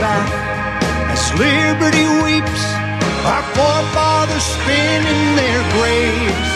[0.00, 0.26] back
[1.10, 2.62] as liberty weeps,
[3.24, 6.50] our forefathers spin in their graves.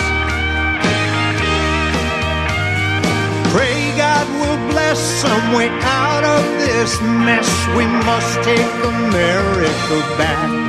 [3.52, 7.48] Pray God will bless some way out of this mess.
[7.76, 10.64] We must take America back.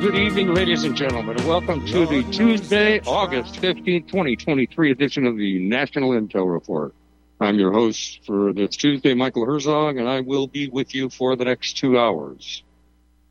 [0.00, 5.38] Good evening, ladies and gentlemen, and welcome to the Tuesday, August 15, 2023 edition of
[5.38, 6.94] the National Intel Report.
[7.40, 11.34] I'm your host for this Tuesday, Michael Herzog, and I will be with you for
[11.34, 12.62] the next two hours.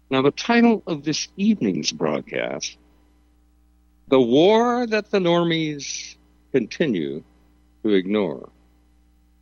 [0.09, 2.77] Now, the title of this evening's broadcast,
[4.09, 6.17] The War That the Normies
[6.51, 7.23] Continue
[7.83, 8.49] to Ignore.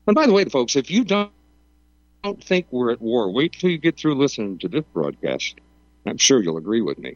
[0.05, 1.31] And by the way, folks, if you don't,
[2.23, 5.55] don't think we're at war, wait till you get through listening to this broadcast.
[6.05, 7.15] I'm sure you'll agree with me.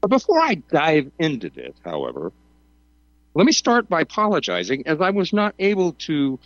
[0.00, 2.32] But before I dive into this, however,
[3.34, 6.38] let me start by apologizing as I was not able to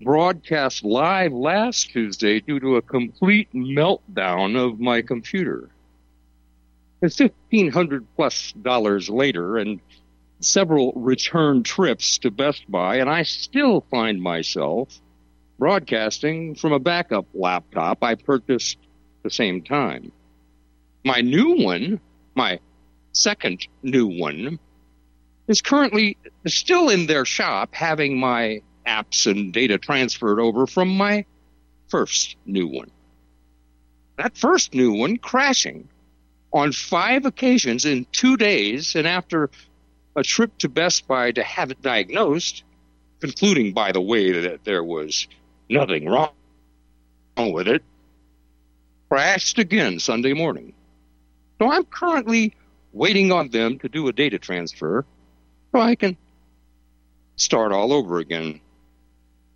[0.00, 5.68] broadcast live last Tuesday due to a complete meltdown of my computer.
[7.02, 9.80] It's fifteen hundred plus dollars later and
[10.40, 15.00] several return trips to Best Buy, and I still find myself
[15.58, 18.78] broadcasting from a backup laptop I purchased
[19.24, 20.12] the same time.
[21.04, 22.00] My new one,
[22.36, 22.60] my
[23.12, 24.60] second new one,
[25.48, 26.16] is currently
[26.46, 31.24] still in their shop having my apps and data transferred over from my
[31.88, 32.90] first new one.
[34.16, 35.88] That first new one crashing
[36.52, 39.50] on five occasions in two days, and after
[40.16, 42.64] a trip to Best Buy to have it diagnosed,
[43.20, 45.28] concluding, by the way, that there was
[45.68, 46.32] nothing wrong
[47.36, 47.82] with it,
[49.08, 50.72] crashed again Sunday morning.
[51.58, 52.54] So I'm currently
[52.92, 55.04] waiting on them to do a data transfer
[55.72, 56.16] so I can
[57.36, 58.60] start all over again.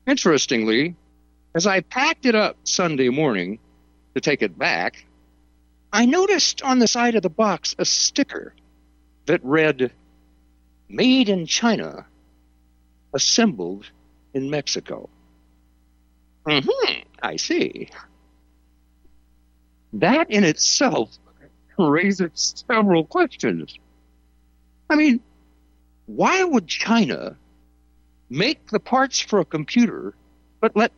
[0.06, 0.96] Interestingly,
[1.54, 3.58] as I packed it up Sunday morning
[4.14, 5.04] to take it back,
[5.92, 8.54] I noticed on the side of the box a sticker
[9.26, 9.92] that read,
[10.88, 12.06] Made in China,
[13.14, 13.90] assembled
[14.34, 15.08] in Mexico.
[16.46, 17.88] Mm-hmm, I see.
[19.94, 21.10] That in itself
[21.78, 23.78] raises several questions.
[24.90, 25.20] I mean,
[26.06, 27.36] why would China
[28.28, 30.14] make the parts for a computer
[30.60, 30.92] but let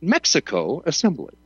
[0.00, 1.38] Mexico assemble it?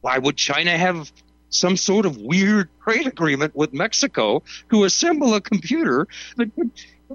[0.00, 1.10] Why would China have
[1.48, 6.06] some sort of weird trade agreement with Mexico to assemble a computer
[6.36, 6.70] that could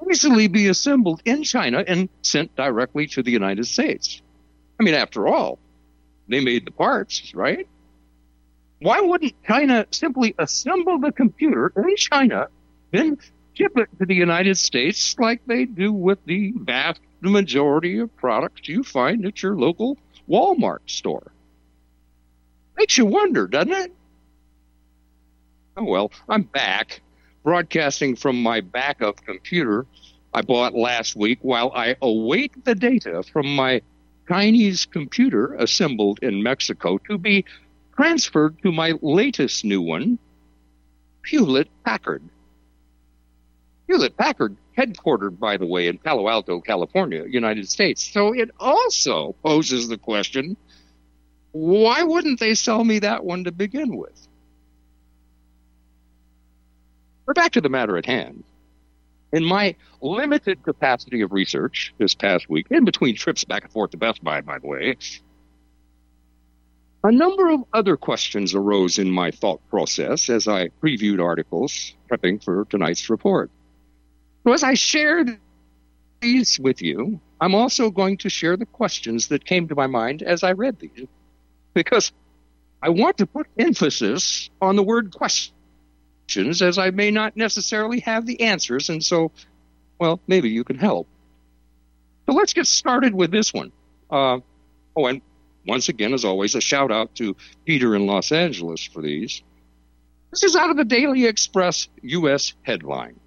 [0.09, 4.22] easily be assembled in China and sent directly to the United States?
[4.79, 5.59] I mean, after all,
[6.28, 7.68] they made the parts, right?
[8.79, 12.47] Why wouldn't China simply assemble the computer in China,
[12.91, 13.19] then
[13.53, 18.67] ship it to the United States like they do with the vast majority of products
[18.67, 19.97] you find at your local
[20.29, 21.31] Walmart store?
[22.78, 23.94] Makes you wonder, doesn't it?
[25.78, 27.01] Oh well, I'm back,
[27.44, 29.86] broadcasting from my backup computer
[30.33, 33.81] I bought last week while I await the data from my
[34.27, 37.44] Chinese computer assembled in Mexico to be
[37.98, 40.18] transferred to my latest new one,
[41.25, 42.24] Hewlett Packard.
[43.91, 48.01] Hewlett Packard, headquartered, by the way, in Palo Alto, California, United States.
[48.01, 50.55] So it also poses the question
[51.51, 54.17] why wouldn't they sell me that one to begin with?
[57.25, 58.45] We're back to the matter at hand.
[59.33, 63.91] In my limited capacity of research this past week, in between trips back and forth
[63.91, 64.95] to Best Buy, by the way,
[67.03, 72.41] a number of other questions arose in my thought process as I previewed articles prepping
[72.41, 73.51] for tonight's report.
[74.43, 75.39] So as I shared
[76.19, 80.21] these with you, I'm also going to share the questions that came to my mind
[80.21, 81.07] as I read these
[81.73, 82.11] because
[82.81, 88.25] I want to put emphasis on the word questions as I may not necessarily have
[88.25, 88.89] the answers.
[88.89, 89.31] And so,
[89.99, 91.07] well, maybe you can help.
[92.25, 93.71] So let's get started with this one.
[94.09, 94.39] Uh,
[94.95, 95.21] oh, and
[95.67, 97.35] once again, as always, a shout out to
[97.65, 99.41] Peter in Los Angeles for these.
[100.31, 102.53] This is out of the Daily Express U.S.
[102.63, 103.19] headline.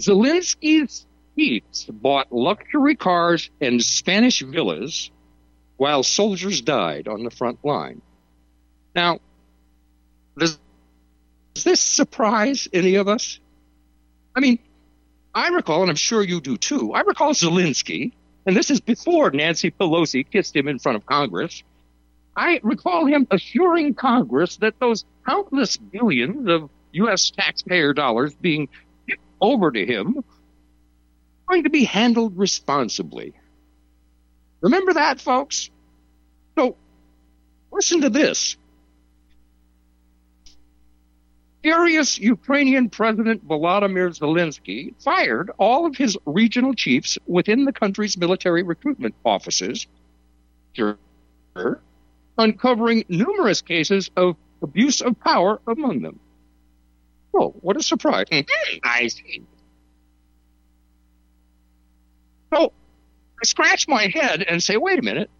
[0.00, 1.06] Zelensky's
[1.36, 5.10] chiefs bought luxury cars and Spanish villas
[5.76, 8.02] while soldiers died on the front line.
[8.94, 9.20] Now,
[10.36, 10.58] does,
[11.54, 13.38] does this surprise any of us?
[14.34, 14.58] I mean,
[15.34, 18.12] I recall, and I'm sure you do too, I recall Zelensky,
[18.46, 21.62] and this is before Nancy Pelosi kissed him in front of Congress.
[22.36, 27.30] I recall him assuring Congress that those countless billions of U.S.
[27.30, 28.68] taxpayer dollars being
[29.40, 30.22] over to him
[31.48, 33.32] going to be handled responsibly.
[34.60, 35.70] Remember that, folks?
[36.58, 36.76] So,
[37.72, 38.56] listen to this.
[41.62, 48.62] Furious Ukrainian President Volodymyr Zelensky fired all of his regional chiefs within the country's military
[48.62, 49.86] recruitment offices,
[52.38, 56.20] uncovering numerous cases of abuse of power among them.
[57.38, 58.26] Oh, what a surprise.
[58.32, 58.40] Hmm.
[58.82, 59.42] I see.
[62.52, 62.72] So
[63.40, 65.30] I scratch my head and say, wait a minute.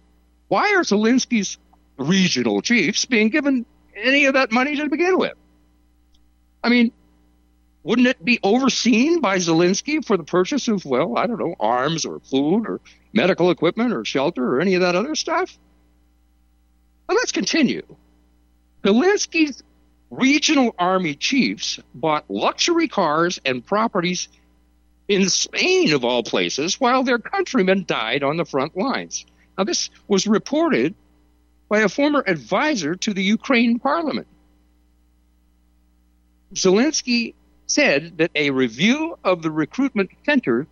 [0.48, 1.58] Why are Zelensky's
[1.96, 3.66] regional chiefs being given
[3.96, 5.34] any of that money to begin with?
[6.62, 6.92] I mean,
[7.82, 12.04] wouldn't it be overseen by Zelensky for the purchase of, well, I don't know, arms
[12.04, 12.80] or food or
[13.12, 15.56] medical equipment or shelter or any of that other stuff?
[17.06, 17.82] But let's continue.
[18.84, 19.62] Zelensky's
[20.10, 24.28] regional army chiefs bought luxury cars and properties
[25.08, 29.24] in Spain, of all places, while their countrymen died on the front lines.
[29.56, 30.94] Now, this was reported
[31.68, 34.26] by a former advisor to the Ukraine parliament.
[36.54, 37.34] Zelensky
[37.66, 40.66] said that a review of the recruitment center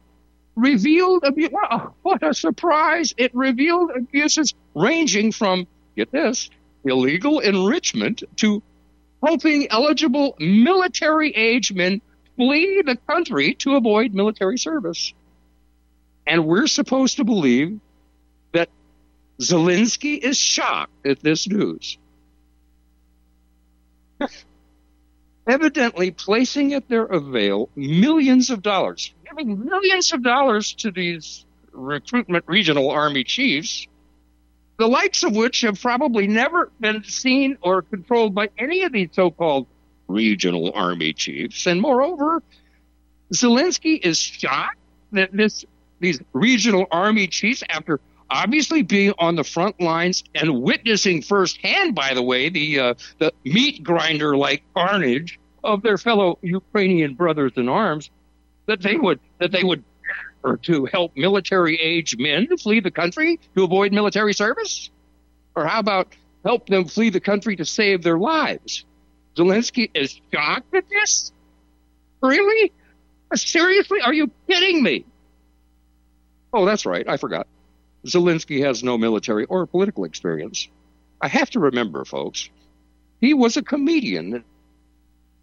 [0.55, 1.51] revealed abuse.
[1.51, 3.15] Wow, what a surprise!
[3.19, 5.67] It revealed abuses ranging from,
[5.97, 6.49] get this,
[6.85, 8.63] illegal enrichment to
[9.25, 12.01] helping eligible military age men
[12.37, 15.13] flee the country to avoid military service.
[16.27, 17.79] And we're supposed to believe
[18.53, 18.69] that
[19.41, 21.99] Zelensky is shocked at this news.
[25.47, 32.45] Evidently, placing at their avail millions of dollars, giving millions of dollars to these recruitment
[32.49, 33.87] regional army chiefs,
[34.79, 39.09] the likes of which have probably never been seen or controlled by any of these
[39.13, 39.67] so called
[40.09, 41.67] regional army chiefs.
[41.67, 42.43] And moreover,
[43.33, 44.79] Zelensky is shocked
[45.13, 45.65] that this
[45.99, 52.13] these regional army chiefs, after obviously being on the front lines and witnessing firsthand, by
[52.15, 57.69] the way, the uh, the meat grinder like carnage of their fellow Ukrainian brothers in
[57.69, 58.11] arms,
[58.67, 59.83] that they would that they would
[60.47, 64.91] or to help military age men flee the country to avoid military service?
[65.57, 66.09] Or how about
[66.45, 68.85] help them flee the country to save their lives?
[69.37, 71.33] Zelensky is shocked at this?
[72.23, 72.73] Really?
[73.31, 74.01] Uh, seriously?
[74.01, 75.05] Are you kidding me?
[76.53, 77.07] Oh, that's right.
[77.09, 77.49] I forgot.
[78.07, 80.69] Zelensky has no military or political experience.
[81.21, 82.49] I have to remember, folks,
[83.21, 84.45] he was a comedian that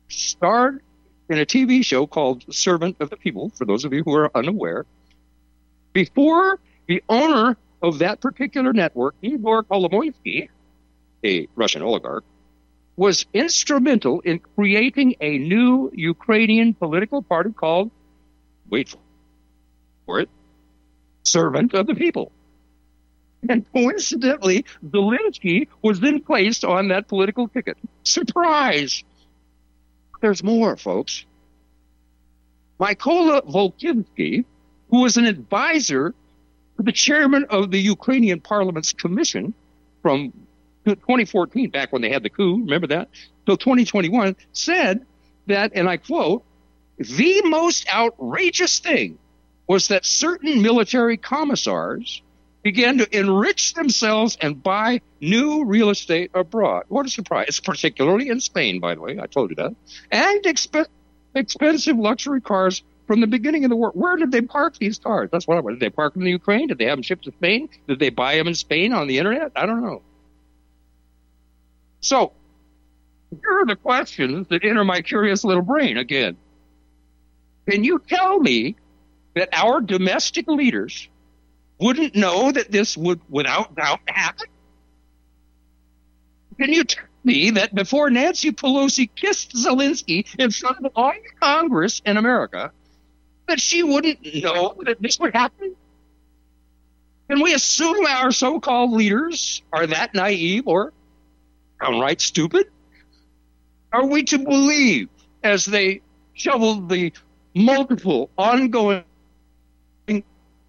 [0.08, 0.82] starred
[1.30, 4.32] in a TV show called Servant of the People, for those of you who are
[4.36, 4.86] unaware.
[5.94, 10.50] Before the owner of that particular network, Igor Kolomoisky,
[11.24, 12.24] a Russian oligarch,
[12.96, 17.92] was instrumental in creating a new Ukrainian political party called,
[18.70, 18.96] wait
[20.06, 20.30] for it,
[21.24, 22.32] Servant of the People.
[23.50, 27.78] And coincidentally, Zelensky was then placed on that political ticket.
[28.04, 29.04] Surprise!
[30.22, 31.26] There's more, folks.
[32.80, 34.46] Mykola Volkivsky,
[34.94, 36.14] who was an advisor
[36.78, 39.52] to the chairman of the Ukrainian Parliament's commission
[40.04, 40.32] from
[40.86, 43.10] 2014, back when they had the coup, remember that?
[43.48, 45.04] till 2021 said
[45.48, 46.44] that, and I quote,
[47.00, 49.18] the most outrageous thing
[49.66, 52.22] was that certain military commissars
[52.62, 56.84] began to enrich themselves and buy new real estate abroad.
[56.88, 57.60] What a surprise.
[57.60, 59.20] Particularly in Spain, by the way.
[59.20, 59.76] I told you that.
[60.12, 60.86] And exp-
[61.34, 63.92] expensive luxury cars from the beginning of the war.
[63.94, 65.30] Where did they park these cars?
[65.32, 65.80] That's what I wanted.
[65.80, 66.68] Did they park them in the Ukraine?
[66.68, 67.70] Did they have them shipped to Spain?
[67.88, 69.52] Did they buy them in Spain on the internet?
[69.56, 70.02] I don't know.
[72.02, 72.34] So,
[73.32, 76.38] here are the questions that enter my curious little brain again.
[77.70, 78.76] Can you tell me
[79.36, 81.08] that our domestic leaders
[81.80, 84.48] wouldn't know that this would, without doubt, happen?
[86.60, 92.02] Can you tell me that before Nancy Pelosi kissed Zelensky in front of all Congress
[92.06, 92.72] in America,
[93.48, 95.76] that she wouldn't know that this would happen?
[97.30, 100.94] Can we assume our so called leaders are that naive or
[101.82, 102.68] downright stupid?
[103.92, 105.10] Are we to believe
[105.44, 106.02] as they
[106.34, 107.14] shovel the
[107.54, 109.04] multiple ongoing,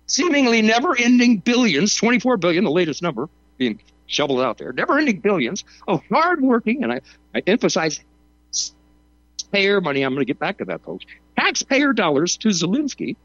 [0.06, 5.20] seemingly never ending billions 24 billion, the latest number being shoveled out there, never ending
[5.20, 7.00] billions of hardworking, and I,
[7.34, 8.00] I emphasize
[9.54, 10.02] taxpayer money.
[10.02, 11.04] I'm going to get back to that, folks.
[11.38, 13.16] Taxpayer dollars to Zelensky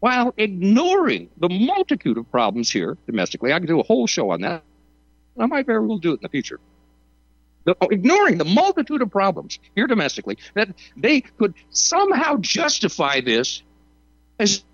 [0.00, 3.52] while ignoring the multitude of problems here domestically.
[3.52, 4.62] I could do a whole show on that.
[5.38, 6.58] I might very well do it in the future.
[7.64, 13.62] The, ignoring the multitude of problems here domestically, that they could somehow justify this
[14.38, 14.64] as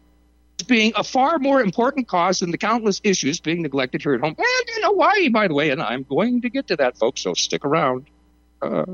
[0.66, 4.34] being a far more important cause than the countless issues being neglected here at home
[4.38, 5.70] and in Hawaii, by the way.
[5.70, 8.06] And I'm going to get to that, folks, so stick around.
[8.62, 8.86] Uh,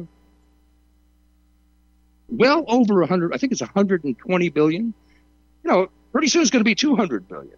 [2.33, 4.95] well over 100, I think it's 120 billion.
[5.62, 7.57] You know, pretty soon it's going to be 200 billion.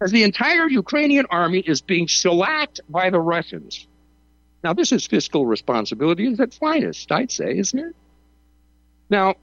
[0.00, 3.86] As the entire Ukrainian army is being shellacked by the Russians.
[4.64, 7.96] Now, this is fiscal responsibility at its finest, I'd say, isn't it?
[9.08, 9.36] Now,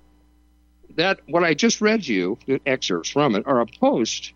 [0.95, 4.33] that what I just read you, the excerpts from it, are a post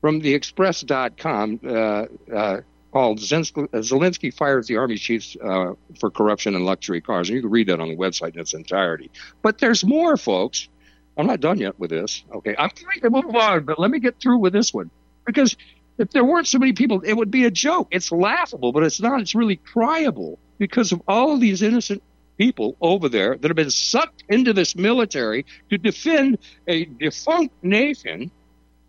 [0.00, 2.60] from the Express.com uh, uh,
[2.96, 7.28] called Zelensky, fires the army chiefs uh, for corruption and luxury cars.
[7.28, 9.10] And you can read that on the website in its entirety.
[9.42, 10.70] But there's more, folks.
[11.18, 12.24] I'm not done yet with this.
[12.36, 14.90] Okay, I'm trying to move on, but let me get through with this one
[15.26, 15.58] because
[15.98, 17.88] if there weren't so many people, it would be a joke.
[17.90, 19.20] It's laughable, but it's not.
[19.20, 22.02] It's really cryable because of all of these innocent
[22.38, 28.30] people over there that have been sucked into this military to defend a defunct nation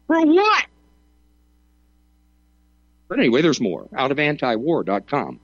[0.07, 0.65] for what?
[3.07, 3.87] But anyway, there's more.
[3.95, 5.39] Out of antiwar.com.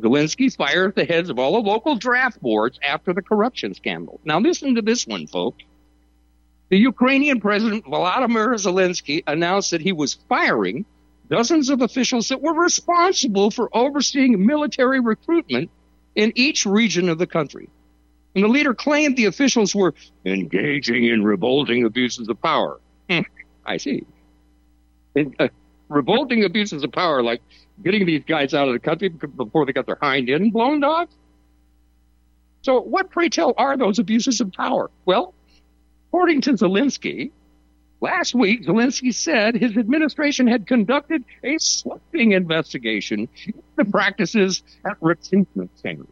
[0.00, 4.20] Zelensky fired the heads of all the local draft boards after the corruption scandal.
[4.24, 5.62] Now, listen to this one, folks.
[6.70, 10.86] The Ukrainian President Volodymyr Zelensky announced that he was firing
[11.28, 15.70] dozens of officials that were responsible for overseeing military recruitment
[16.14, 17.68] in each region of the country.
[18.34, 19.94] And the leader claimed the officials were
[20.24, 22.80] engaging in revolting abuses of power.
[23.10, 23.20] Hmm,
[23.66, 24.06] I see.
[25.14, 25.48] And, uh,
[25.92, 27.42] revolting abuses of power, like
[27.82, 31.08] getting these guys out of the country before they got their hind end blown off.
[32.62, 34.90] So, what, pray tell, are those abuses of power?
[35.04, 35.34] Well,
[36.08, 37.32] according to Zelensky,
[38.00, 44.96] last week Zelensky said his administration had conducted a sweeping investigation into the practices at
[45.00, 46.06] recruitment centers.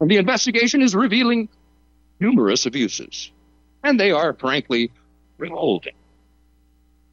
[0.00, 1.48] And the investigation is revealing
[2.20, 3.30] numerous abuses,
[3.82, 4.90] and they are frankly
[5.38, 5.94] revolting.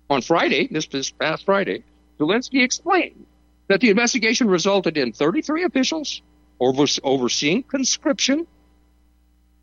[0.09, 1.83] On Friday, this, past Friday,
[2.19, 3.25] Zelensky explained
[3.67, 6.21] that the investigation resulted in 33 officials
[6.59, 8.45] over, overseeing conscription.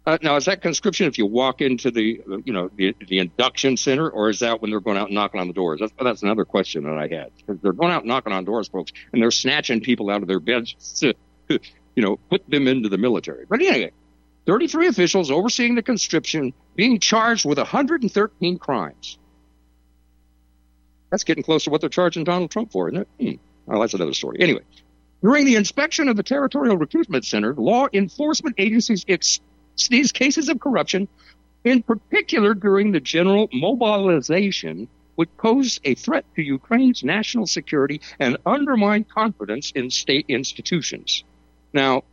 [0.05, 3.77] Uh, now, is that conscription if you walk into the, you know, the, the induction
[3.77, 5.79] center, or is that when they're going out and knocking on the doors?
[5.79, 7.31] That's, that's another question that I had.
[7.63, 10.75] They're going out knocking on doors, folks, and they're snatching people out of their beds
[11.01, 11.15] to,
[11.49, 13.45] you know, put them into the military.
[13.49, 13.93] But anyway,
[14.47, 19.19] 33 officials overseeing the conscription being charged with 113 crimes.
[21.13, 23.39] That's getting close to what they're charging Donald Trump for, isn't it?
[23.69, 23.79] Hmm.
[23.79, 24.39] That's another story.
[24.41, 24.63] Anyway,
[25.23, 29.43] during the inspection of the Territorial Recruitment Center, law enforcement agencies exposed
[29.91, 31.09] these cases of corruption,
[31.65, 38.39] in particular during the general mobilization, would pose a threat to Ukraine's national security and
[38.47, 41.25] undermine confidence in state institutions.
[41.75, 42.05] Now,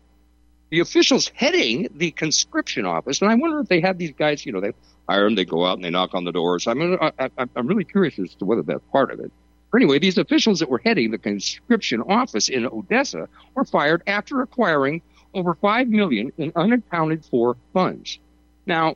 [0.69, 4.51] the officials heading the conscription office, and I wonder if they have these guys, you
[4.51, 4.73] know, they
[5.07, 6.67] hire them, they go out and they knock on the doors.
[6.67, 9.31] Uh, I mean, I, am really curious as to whether that's part of it.
[9.75, 15.01] Anyway, these officials that were heading the conscription office in Odessa were fired after acquiring
[15.33, 18.19] over five million in unaccounted for funds.
[18.65, 18.95] Now,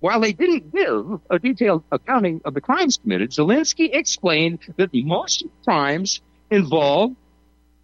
[0.00, 5.04] while they didn't give a detailed accounting of the crimes committed, Zelensky explained that the
[5.04, 7.14] most crimes involve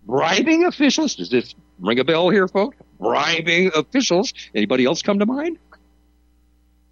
[0.06, 1.14] bribing officials.
[1.14, 2.76] Does this ring a bell here, folks?
[2.98, 4.32] Bribing officials.
[4.54, 5.58] Anybody else come to mind?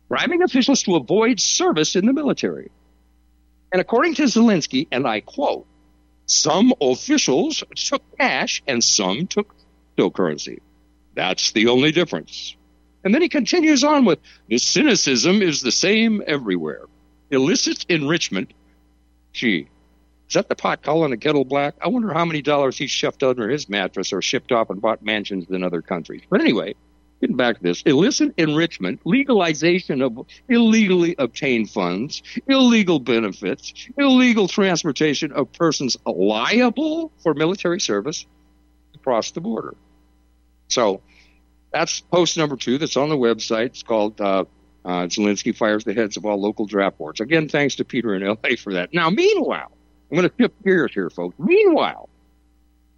[0.08, 2.70] Bribing officials to avoid service in the military.
[3.72, 5.66] And according to Zelensky, and I quote,
[6.26, 9.54] some officials took cash and some took
[9.96, 10.58] cryptocurrency.
[11.14, 12.56] That's the only difference.
[13.04, 14.18] And then he continues on with
[14.48, 16.82] the cynicism is the same everywhere.
[17.30, 18.52] Illicit enrichment.
[19.32, 19.68] Gee,
[20.30, 21.74] is that the pot calling the kettle black?
[21.82, 25.02] I wonder how many dollars he shoved under his mattress or shipped off and bought
[25.02, 26.22] mansions in other countries.
[26.30, 26.76] But anyway,
[27.20, 35.32] getting back to this illicit enrichment, legalization of illegally obtained funds, illegal benefits, illegal transportation
[35.32, 38.24] of persons liable for military service
[38.94, 39.74] across the border.
[40.68, 41.02] So
[41.72, 43.66] that's post number two that's on the website.
[43.66, 44.44] It's called uh,
[44.84, 47.18] uh, Zelensky fires the heads of all local draft boards.
[47.18, 48.94] Again, thanks to Peter in LA for that.
[48.94, 49.72] Now, meanwhile,
[50.10, 51.38] I'm going to shift gears here, folks.
[51.38, 52.08] Meanwhile,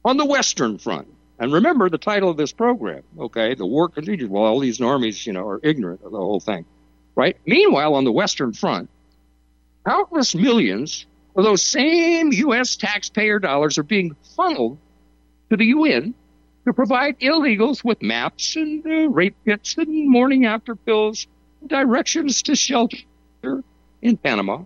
[0.04, 3.54] on the Western Front, and remember the title of this program, okay?
[3.54, 6.64] The war continues while all these normies, you know, are ignorant of the whole thing,
[7.14, 7.37] right?
[7.47, 8.88] Meanwhile, on the Western Front,
[9.87, 12.76] countless millions of those same U.S.
[12.76, 14.78] taxpayer dollars are being funneled
[15.50, 16.14] to the UN
[16.64, 21.26] to provide illegals with maps and uh, rape kits and morning after pills,
[21.66, 22.99] directions to shelter
[24.00, 24.62] in Panama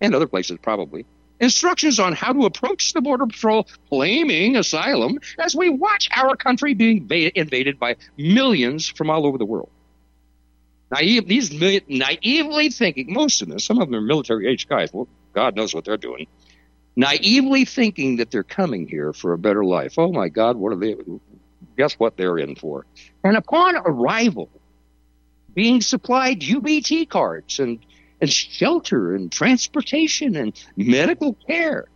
[0.00, 1.06] and other places probably.
[1.40, 6.74] Instructions on how to approach the Border Patrol claiming asylum as we watch our country
[6.74, 9.70] being invaded by millions from all over the world.
[10.92, 14.92] Naive, these naively thinking, most of them, some of them are military age guys.
[14.92, 16.28] Well, God knows what they're doing
[16.96, 19.98] naively thinking that they're coming here for a better life.
[19.98, 20.96] Oh my God, what are they?
[21.76, 22.86] Guess what they're in for?
[23.22, 24.48] And upon arrival,
[25.54, 27.78] being supplied EBT cards and,
[28.20, 31.88] and shelter and transportation and medical care.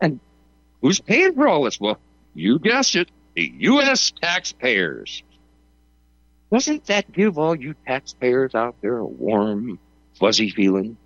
[0.00, 0.20] And
[0.80, 1.80] who's paying for all this?
[1.80, 1.98] Well,
[2.34, 4.10] you guessed it, the U.S.
[4.10, 5.22] taxpayers.
[6.52, 9.78] Doesn't that give all you taxpayers out there a warm,
[10.18, 10.96] fuzzy feeling?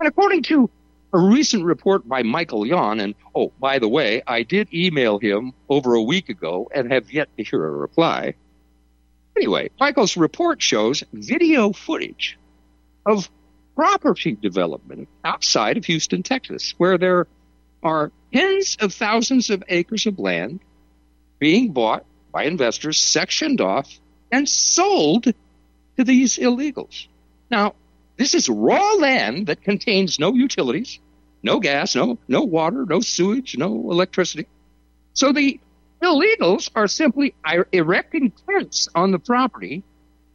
[0.00, 0.70] And according to
[1.12, 5.52] a recent report by Michael Yon, and oh, by the way, I did email him
[5.68, 8.34] over a week ago and have yet to hear a reply.
[9.36, 12.38] Anyway, Michael's report shows video footage
[13.06, 13.30] of
[13.74, 17.26] property development outside of Houston, Texas, where there
[17.82, 20.60] are tens of thousands of acres of land
[21.38, 23.98] being bought by investors, sectioned off,
[24.30, 27.06] and sold to these illegals.
[27.50, 27.74] Now,
[28.16, 30.98] this is raw land that contains no utilities,
[31.42, 34.46] no gas, no no water, no sewage, no electricity.
[35.14, 35.60] So the
[36.02, 37.34] illegals are simply
[37.72, 39.82] erecting tents on the property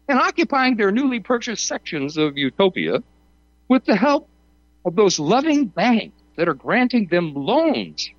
[0.08, 3.04] and occupying their newly purchased sections of utopia
[3.68, 4.30] with the help
[4.86, 8.10] of those loving banks that are granting them loans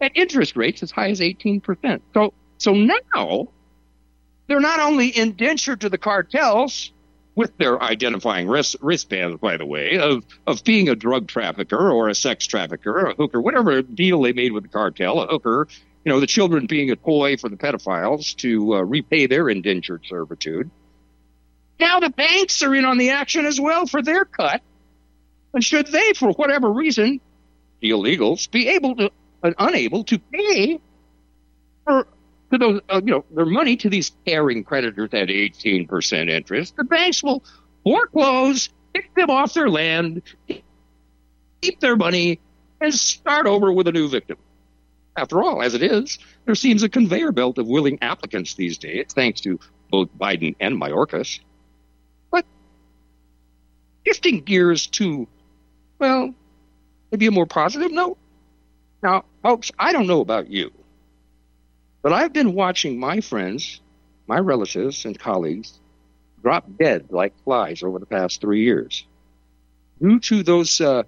[0.00, 2.00] at interest rates as high as 18%.
[2.14, 3.48] So so now
[4.46, 6.92] they're not only indentured to the cartels,
[7.38, 12.08] with their identifying wrist, wristbands, by the way, of, of being a drug trafficker or
[12.08, 15.68] a sex trafficker or a hooker, whatever deal they made with the cartel, a hooker,
[16.04, 20.04] you know, the children being a toy for the pedophiles to uh, repay their indentured
[20.06, 20.68] servitude.
[21.80, 24.62] Now the banks are in on the action as well for their cut.
[25.54, 27.20] And should they, for whatever reason,
[27.80, 29.10] the illegals, be able to,
[29.42, 30.80] uh, unable to pay
[31.84, 32.06] for
[32.50, 36.84] to those, uh, you know, their money to these caring creditors at 18% interest, the
[36.84, 37.42] banks will
[37.84, 40.22] foreclose, kick them off their land,
[41.60, 42.40] keep their money,
[42.80, 44.38] and start over with a new victim.
[45.16, 49.06] After all, as it is, there seems a conveyor belt of willing applicants these days,
[49.10, 49.58] thanks to
[49.90, 51.40] both Biden and Mayorkas.
[54.08, 55.28] Shifting gears to,
[55.98, 56.34] well,
[57.12, 58.16] maybe a more positive note.
[59.02, 60.72] Now, folks, I don't know about you,
[62.00, 63.82] but I've been watching my friends,
[64.26, 65.78] my relatives, and colleagues
[66.42, 69.04] drop dead like flies over the past three years
[70.00, 71.02] due to those uh,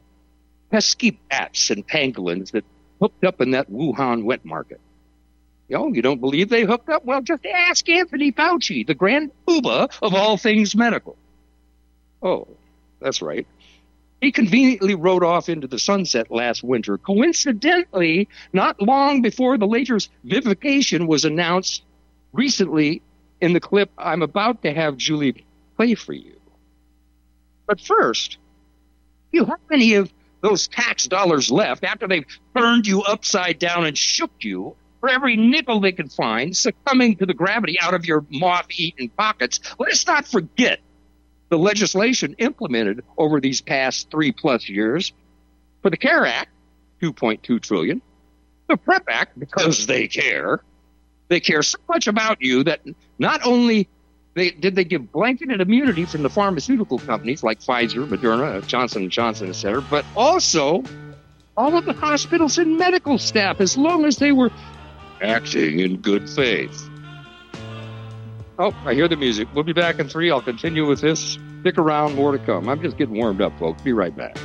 [0.71, 2.67] pesky bats and pangolins that
[3.01, 4.81] hooked up in that Wuhan wet market.
[5.71, 7.07] You know, you don't believe they hooked up?
[7.07, 11.17] Well, just ask Anthony Fauci, the grand poobah of all things medical.
[12.23, 12.47] Oh,
[13.01, 13.47] that's right.
[14.21, 20.11] He conveniently rode off into the sunset last winter, coincidentally, not long before the latest
[20.25, 21.83] vivification was announced
[22.33, 23.01] recently
[23.41, 25.45] in the clip I'm about to have Julie
[25.77, 26.37] play for you.
[27.67, 28.37] But first,
[29.33, 33.97] you have any of those tax dollars left after they've turned you upside down and
[33.97, 38.25] shook you for every nickel they can find, succumbing to the gravity out of your
[38.31, 39.61] moth eaten pockets.
[39.79, 40.81] Let's not forget
[41.51, 45.13] the legislation implemented over these past three plus years
[45.83, 46.51] for the CARE Act,
[47.03, 48.01] 2.2 trillion,
[48.69, 50.61] the PREP Act, because they care,
[51.29, 52.81] they care so much about you that
[53.19, 53.89] not only
[54.35, 59.11] they, did they give blanketed immunity from the pharmaceutical companies like Pfizer, Moderna, Johnson &
[59.11, 60.85] Johnson, et cetera, but also
[61.57, 64.53] all of the hospitals and medical staff as long as they were
[65.21, 66.90] acting in good faith.
[68.63, 69.49] Oh, I hear the music.
[69.55, 70.31] We'll be back in three.
[70.31, 71.39] I'll continue with this.
[71.61, 72.69] Stick around, more to come.
[72.69, 73.81] I'm just getting warmed up, folks.
[73.81, 74.37] Be right back.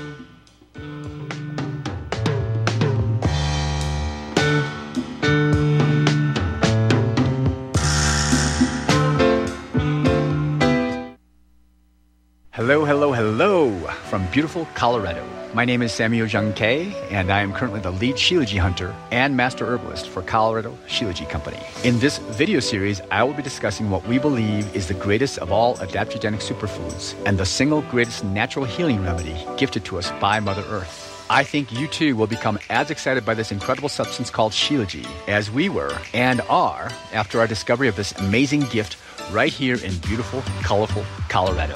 [12.51, 13.69] Hello, hello, hello
[14.09, 15.34] from beautiful Colorado.
[15.55, 19.37] My name is Samuel Jung Kay, and I am currently the lead Shilajit hunter and
[19.37, 21.57] master herbalist for Colorado Shilajit Company.
[21.85, 25.53] In this video series, I will be discussing what we believe is the greatest of
[25.53, 30.65] all adaptogenic superfoods and the single greatest natural healing remedy gifted to us by Mother
[30.67, 31.25] Earth.
[31.29, 35.49] I think you too will become as excited by this incredible substance called Shilajit as
[35.49, 38.97] we were and are after our discovery of this amazing gift
[39.31, 41.75] right here in beautiful, colorful Colorado.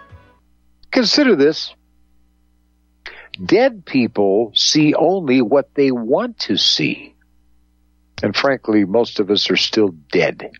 [0.91, 1.73] Consider this.
[3.43, 7.15] Dead people see only what they want to see.
[8.21, 10.51] And frankly, most of us are still dead.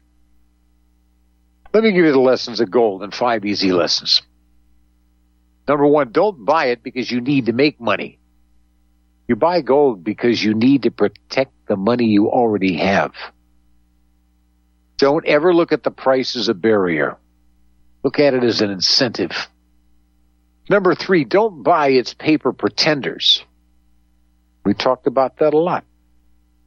[1.73, 4.21] Let me give you the lessons of gold in five easy lessons.
[5.67, 8.19] Number one, don't buy it because you need to make money.
[9.27, 13.13] You buy gold because you need to protect the money you already have.
[14.97, 17.17] Don't ever look at the price as a barrier.
[18.03, 19.47] Look at it as an incentive.
[20.71, 23.43] Number three, don't buy its paper pretenders.
[24.63, 25.83] We talked about that a lot.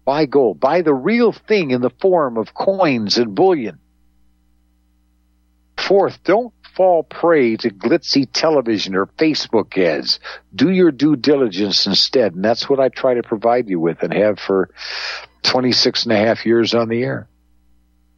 [0.05, 0.61] Buy gold.
[0.61, 3.79] Buy the real thing in the form of coins and bullion.
[5.79, 10.21] Fourth, don't fall prey to glitzy television or Facebook ads.
[10.55, 12.35] Do your due diligence instead.
[12.35, 14.69] And that's what I try to provide you with and have for
[15.45, 17.27] 26 and a half years on the air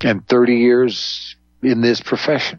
[0.00, 2.58] and 30 years in this profession.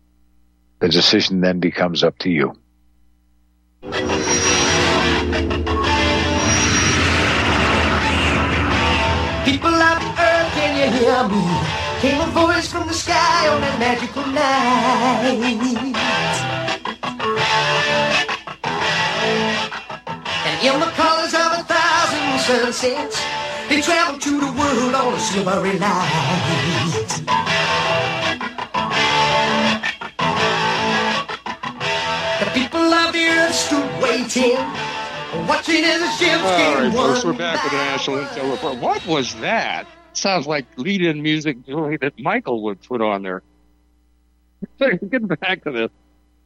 [0.81, 2.57] The decision then becomes up to you.
[9.45, 11.43] People the earth, can you hear me?
[12.01, 15.37] Came a voice from the sky on that magical night.
[20.47, 23.21] And in the colors of a thousand sunsets,
[23.69, 27.50] they traveled to the world on a silvery light.
[33.11, 34.55] The earth stood waiting,
[35.47, 38.17] watching as the ships All came right, folks, we're back with the National.
[38.19, 38.77] Intel Report.
[38.77, 39.87] What was that?
[40.13, 43.43] Sounds like lead-in music really that Michael would put on there.
[44.79, 45.89] Get back to this.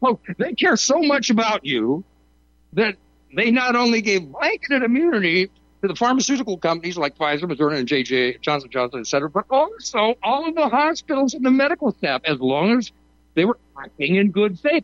[0.01, 2.04] Well, they care so much about you
[2.73, 2.95] that
[3.36, 5.47] they not only gave blanketed immunity
[5.82, 10.15] to the pharmaceutical companies like Pfizer, Moderna, and JJ, Johnson Johnson, et cetera, but also
[10.23, 12.91] all of the hospitals and the medical staff, as long as
[13.36, 14.84] they were acting in good faith.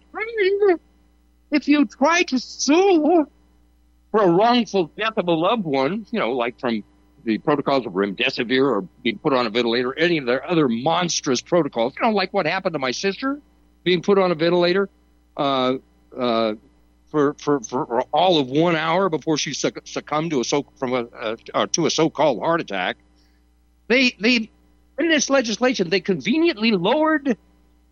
[1.52, 3.28] If you try to sue
[4.12, 6.84] for a wrongful death of a loved one, you know, like from
[7.24, 11.42] the protocols of remdesivir or being put on a ventilator, any of their other monstrous
[11.42, 13.40] protocols, you know, like what happened to my sister
[13.84, 14.90] being put on a ventilator
[15.38, 15.76] uh,
[16.18, 16.54] uh,
[17.10, 20.94] for, for, for all of one hour before she succ- succumbed to a so from
[20.94, 22.98] a uh, to a so-called heart attack.
[23.88, 24.50] They they
[24.98, 27.38] in this legislation they conveniently lowered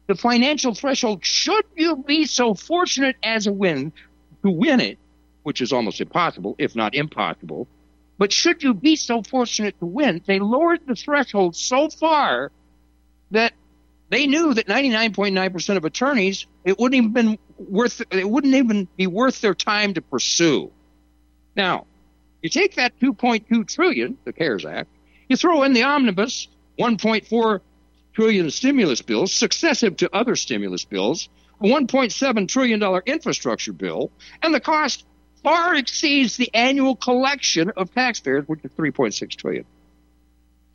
[0.10, 1.24] the financial threshold.
[1.24, 3.94] Should you be so fortunate as a win
[4.44, 4.98] to win it,
[5.44, 7.68] which is almost impossible, if not impossible.
[8.18, 12.52] But should you be so fortunate to win, they lowered the threshold so far
[13.30, 13.54] that
[14.10, 19.06] they knew that 99.9% of attorneys it wouldn't even been worth it wouldn't even be
[19.06, 20.72] worth their time to pursue.
[21.56, 21.86] Now,
[22.42, 24.90] you take that 2.2 trillion, the CARES Act,
[25.28, 26.48] you throw in the omnibus
[26.80, 27.62] 1.4
[28.20, 31.30] trillion stimulus bills, successive to other stimulus bills,
[31.62, 35.06] a 1.7 trillion dollar infrastructure bill, and the cost
[35.42, 39.64] far exceeds the annual collection of taxpayers, which is 3.6 trillion.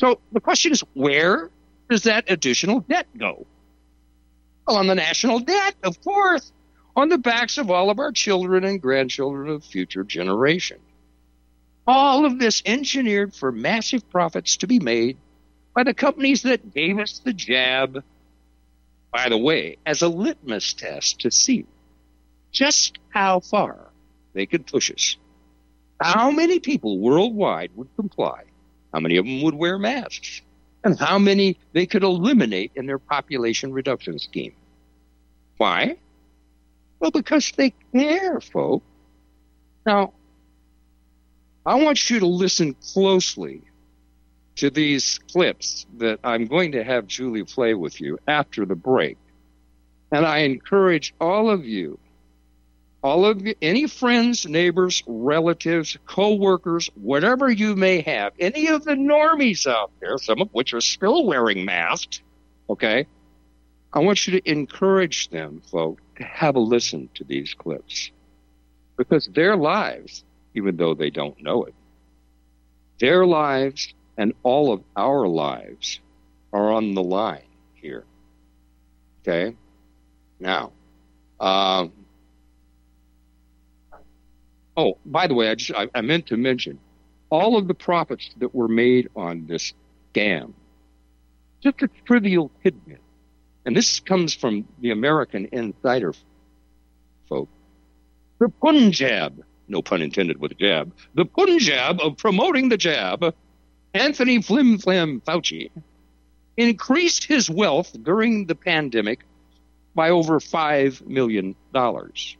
[0.00, 1.50] So the question is, where
[1.90, 3.46] does that additional debt go?
[4.66, 6.50] Well, on the national debt, of course,
[6.96, 10.80] on the backs of all of our children and grandchildren of future generations.
[11.86, 15.18] All of this engineered for massive profits to be made
[15.74, 18.02] by the companies that gave us the jab,
[19.12, 21.66] by the way, as a litmus test to see
[22.52, 23.90] just how far
[24.32, 25.16] they could push us.
[26.00, 28.44] How many people worldwide would comply?
[28.92, 30.42] How many of them would wear masks?
[30.84, 34.54] And how many they could eliminate in their population reduction scheme.
[35.56, 35.96] Why?
[37.00, 38.84] Well, because they care, folks.
[39.86, 40.12] Now,
[41.64, 43.62] I want you to listen closely
[44.56, 49.18] to these clips that I'm going to have Julie play with you after the break.
[50.12, 51.98] And I encourage all of you,
[53.02, 58.94] all of you, any friends, neighbors, relatives, co-workers, whatever you may have, any of the
[58.94, 62.22] normies out there, some of which are still wearing masks,
[62.70, 63.06] okay?
[63.92, 68.10] I want you to encourage them, folks, to have a listen to these clips
[68.96, 71.74] because their lives, even though they don't know it,
[73.00, 76.00] their lives and all of our lives
[76.52, 77.42] are on the line
[77.74, 78.04] here.
[79.22, 79.56] Okay?
[80.38, 80.72] Now,
[81.40, 81.92] um,
[84.76, 86.78] oh, by the way, I, just, I, I meant to mention
[87.30, 89.72] all of the profits that were made on this
[90.12, 90.52] scam,
[91.62, 93.00] just a trivial tidbit.
[93.66, 96.12] And this comes from the American Insider
[97.28, 97.48] folk.
[98.38, 103.34] The Punjab, no pun intended with jab, the Punjab of promoting the jab
[103.94, 105.70] Anthony Flim Flam Fauci
[106.56, 109.20] increased his wealth during the pandemic
[109.94, 111.54] by over $5 million.
[111.72, 112.36] And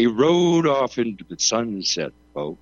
[0.00, 2.58] he rode off into the sunset, folks,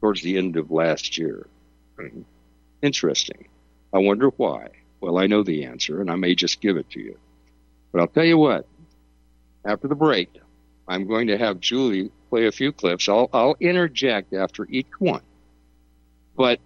[0.00, 1.46] towards the end of last year.
[1.98, 2.22] Mm-hmm.
[2.80, 3.48] Interesting.
[3.92, 4.68] I wonder why.
[5.00, 7.18] Well, I know the answer, and I may just give it to you.
[7.92, 8.66] But I'll tell you what,
[9.66, 10.30] after the break,
[10.88, 13.08] I'm going to have Julie play a few clips.
[13.08, 15.22] I'll, I'll interject after each one.
[16.36, 16.58] But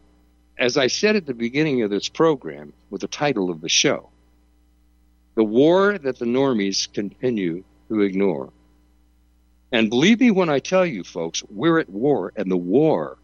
[0.59, 4.09] as I said at the beginning of this program, with the title of the show,
[5.35, 8.51] the war that the normies continue to ignore.
[9.71, 13.19] And believe me when I tell you, folks, we're at war, and the war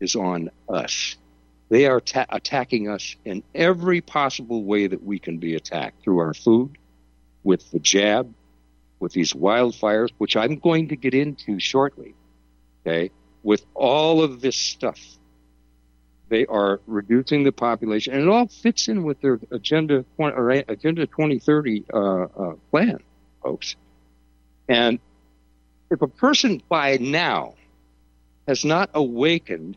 [0.00, 1.14] is on us.
[1.68, 6.18] They are ta- attacking us in every possible way that we can be attacked through
[6.18, 6.78] our food,
[7.44, 8.34] with the jab,
[8.98, 12.14] with these wildfires, which I'm going to get into shortly,
[12.86, 13.10] okay,
[13.42, 15.00] with all of this stuff,
[16.28, 21.06] they are reducing the population, and it all fits in with their agenda or agenda
[21.06, 22.98] 2030 uh, uh, plan,
[23.42, 23.76] folks.
[24.68, 24.98] And
[25.90, 27.54] if a person by now
[28.48, 29.76] has not awakened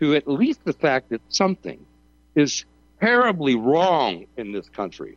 [0.00, 1.84] to at least the fact that something
[2.34, 2.64] is
[3.00, 5.16] terribly wrong in this country,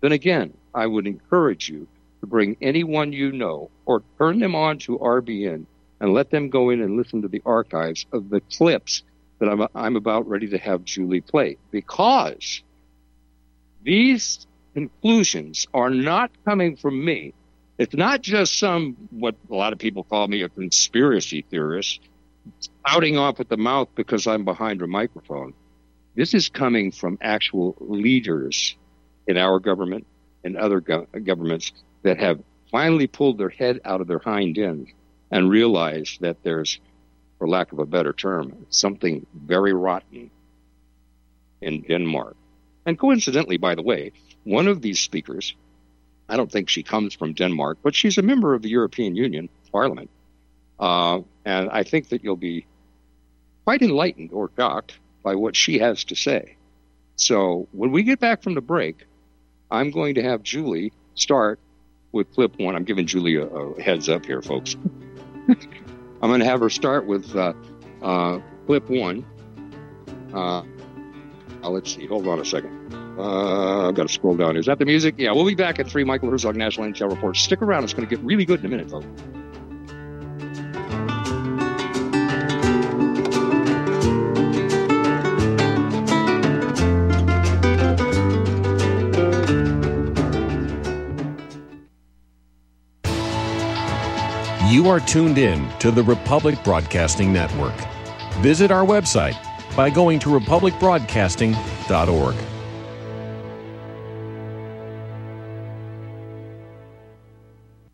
[0.00, 1.86] then again, I would encourage you
[2.20, 5.66] to bring anyone you know or turn them on to RBN
[6.00, 9.02] and let them go in and listen to the archives of the clips
[9.38, 12.62] that I'm, I'm about ready to have Julie play because
[13.82, 17.34] these conclusions are not coming from me.
[17.78, 22.00] It's not just some, what a lot of people call me a conspiracy theorist,
[22.86, 25.54] outing off at the mouth because I'm behind a microphone.
[26.14, 28.76] This is coming from actual leaders
[29.26, 30.06] in our government
[30.44, 34.88] and other go- governments that have finally pulled their head out of their hind end
[35.30, 36.80] and realized that there's,
[37.38, 40.30] for lack of a better term, something very rotten
[41.60, 42.36] in Denmark.
[42.86, 44.12] And coincidentally, by the way,
[44.44, 45.54] one of these speakers,
[46.28, 49.48] I don't think she comes from Denmark, but she's a member of the European Union
[49.70, 50.10] Parliament.
[50.78, 52.66] Uh, and I think that you'll be
[53.64, 56.56] quite enlightened or shocked by what she has to say.
[57.16, 59.04] So when we get back from the break,
[59.70, 61.60] I'm going to have Julie start
[62.12, 62.74] with clip one.
[62.74, 64.74] I'm giving Julia a heads up here, folks.
[65.48, 67.52] I'm going to have her start with uh,
[68.02, 69.24] uh, clip one.
[70.32, 70.62] Uh,
[71.62, 72.06] let's see.
[72.06, 72.94] Hold on a second.
[73.18, 74.56] Uh, I've got to scroll down.
[74.56, 75.14] Is that the music?
[75.18, 77.36] Yeah, we'll be back at 3 Michael Herzog National Intel Report.
[77.36, 77.84] Stick around.
[77.84, 79.06] It's going to get really good in a minute, folks.
[94.90, 97.76] Are tuned in to the Republic Broadcasting Network.
[98.40, 99.36] Visit our website
[99.76, 102.34] by going to republicbroadcasting.org.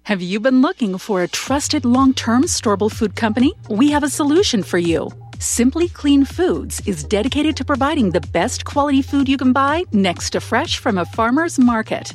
[0.04, 3.52] Have you been looking for a trusted long term storable food company?
[3.68, 5.10] We have a solution for you.
[5.38, 10.30] Simply Clean Foods is dedicated to providing the best quality food you can buy next
[10.30, 12.14] to fresh from a farmer's market.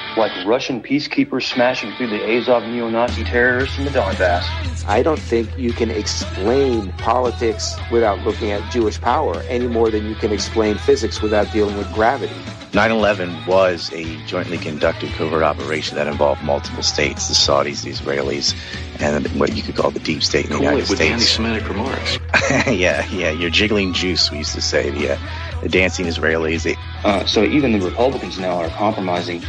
[0.17, 4.43] like Russian peacekeepers smashing through the Azov neo Nazi terrorists in the Donbass.
[4.87, 10.07] I don't think you can explain politics without looking at Jewish power any more than
[10.07, 12.35] you can explain physics without dealing with gravity.
[12.73, 17.91] 9 11 was a jointly conducted covert operation that involved multiple states the Saudis, the
[17.91, 18.55] Israelis,
[19.01, 21.11] and what you could call the deep state in the cool United with States.
[21.11, 22.17] anti Semitic remarks.
[22.69, 24.89] yeah, yeah, you're jiggling juice, we used to say.
[24.89, 26.63] The, uh, the dancing Israelis.
[26.63, 26.77] They...
[27.03, 29.43] Uh, so even the Republicans now are compromising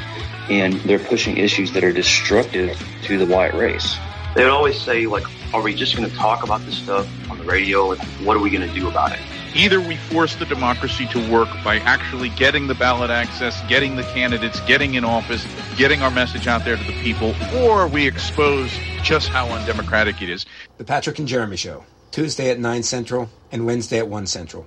[0.53, 3.97] and they're pushing issues that are destructive to the white race.
[4.35, 7.38] They would always say, like, are we just going to talk about this stuff on
[7.38, 7.87] the radio?
[7.87, 9.19] Like, what are we going to do about it?
[9.55, 14.03] Either we force the democracy to work by actually getting the ballot access, getting the
[14.03, 18.71] candidates, getting in office, getting our message out there to the people, or we expose
[19.03, 20.47] just how undemocratic it is.
[20.79, 24.67] The Patrick and Jeremy Show, Tuesday at 9 Central and Wednesday at 1 Central.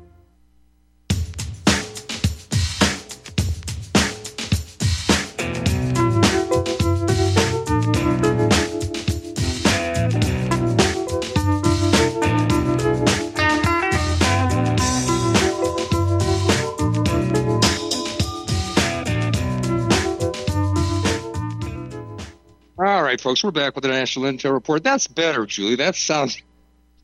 [23.21, 24.83] Folks, we're back with the National Intel Report.
[24.83, 25.75] That's better, Julie.
[25.75, 26.41] That sounds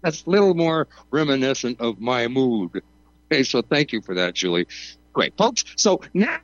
[0.01, 2.81] that's a little more reminiscent of my mood.
[3.31, 4.67] Okay, so thank you for that, Julie.
[5.13, 5.63] Great, folks.
[5.75, 6.39] So now,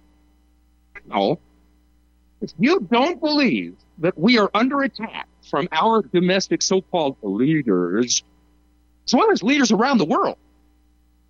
[2.41, 8.23] if you don't believe that we are under attack from our domestic so-called leaders,
[9.07, 10.37] as well as leaders around the world,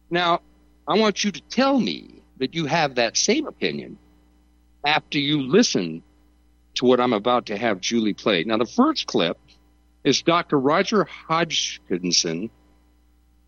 [0.09, 0.41] now
[0.87, 3.97] I want you to tell me that you have that same opinion
[4.85, 6.03] after you listen
[6.75, 8.43] to what I'm about to have Julie play.
[8.43, 9.37] Now, the first clip
[10.03, 10.59] is Dr.
[10.59, 12.49] Roger Hodkinson,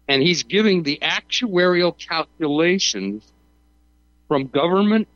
[0.08, 3.32] and he's giving the actuarial calculations
[4.28, 5.08] from government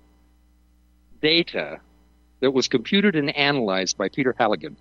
[1.22, 1.80] data
[2.42, 4.78] that was computed and analyzed by Peter Halligan.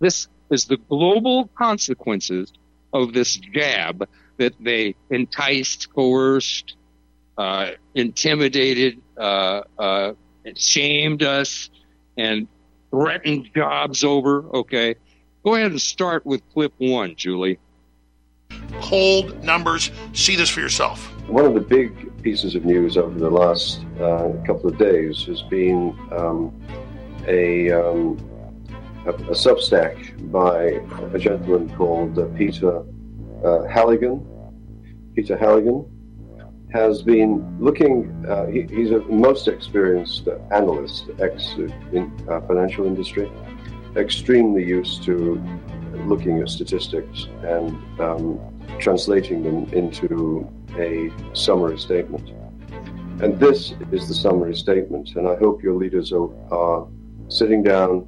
[0.00, 2.52] This is the global consequences
[2.92, 6.76] of this jab that they enticed, coerced,
[7.38, 10.12] uh, intimidated, uh, uh,
[10.56, 11.70] shamed us,
[12.16, 12.46] and
[12.90, 14.44] threatened jobs over.
[14.54, 14.94] Okay.
[15.44, 17.58] Go ahead and start with clip one, Julie.
[18.80, 19.90] Cold numbers.
[20.12, 21.06] See this for yourself.
[21.28, 25.42] One of the big pieces of news over the last uh, couple of days has
[25.42, 26.54] been um,
[27.26, 28.18] a, um,
[29.06, 30.80] a, a Substack by
[31.14, 32.84] a gentleman called uh, Peter
[33.44, 34.26] uh, Halligan.
[35.14, 35.84] Peter Halligan
[36.74, 41.54] has been looking, uh, he, he's a most experienced analyst, ex
[41.92, 43.30] in uh, financial industry,
[43.96, 45.40] extremely used to
[46.04, 48.40] looking at statistics and um,
[48.80, 52.30] translating them into a summary statement.
[53.22, 56.88] And this is the summary statement, and I hope your leaders are, are
[57.28, 58.04] sitting down,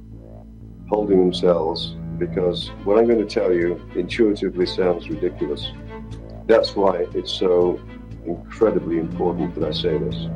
[0.89, 5.71] holding themselves, because what I'm going to tell you intuitively sounds ridiculous.
[6.47, 7.79] That's why it's so
[8.27, 10.27] incredibly important that I say this.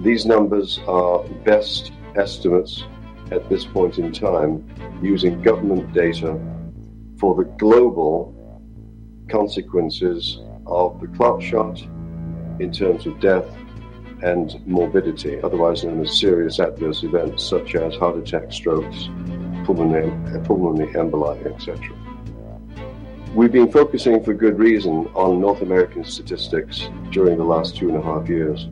[0.00, 2.84] These numbers are best estimates
[3.30, 4.68] at this point in time
[5.02, 6.38] using government data
[7.18, 8.34] for the global
[9.30, 11.80] consequences of the clot shot
[12.60, 13.46] in terms of death
[14.22, 19.08] and morbidity, otherwise known as serious adverse events such as heart attack, strokes,
[19.64, 20.10] pulmonary,
[20.44, 21.78] pulmonary emboli, etc.
[23.34, 27.96] We've been focusing for good reason on North American statistics during the last two and
[27.96, 28.68] a half years.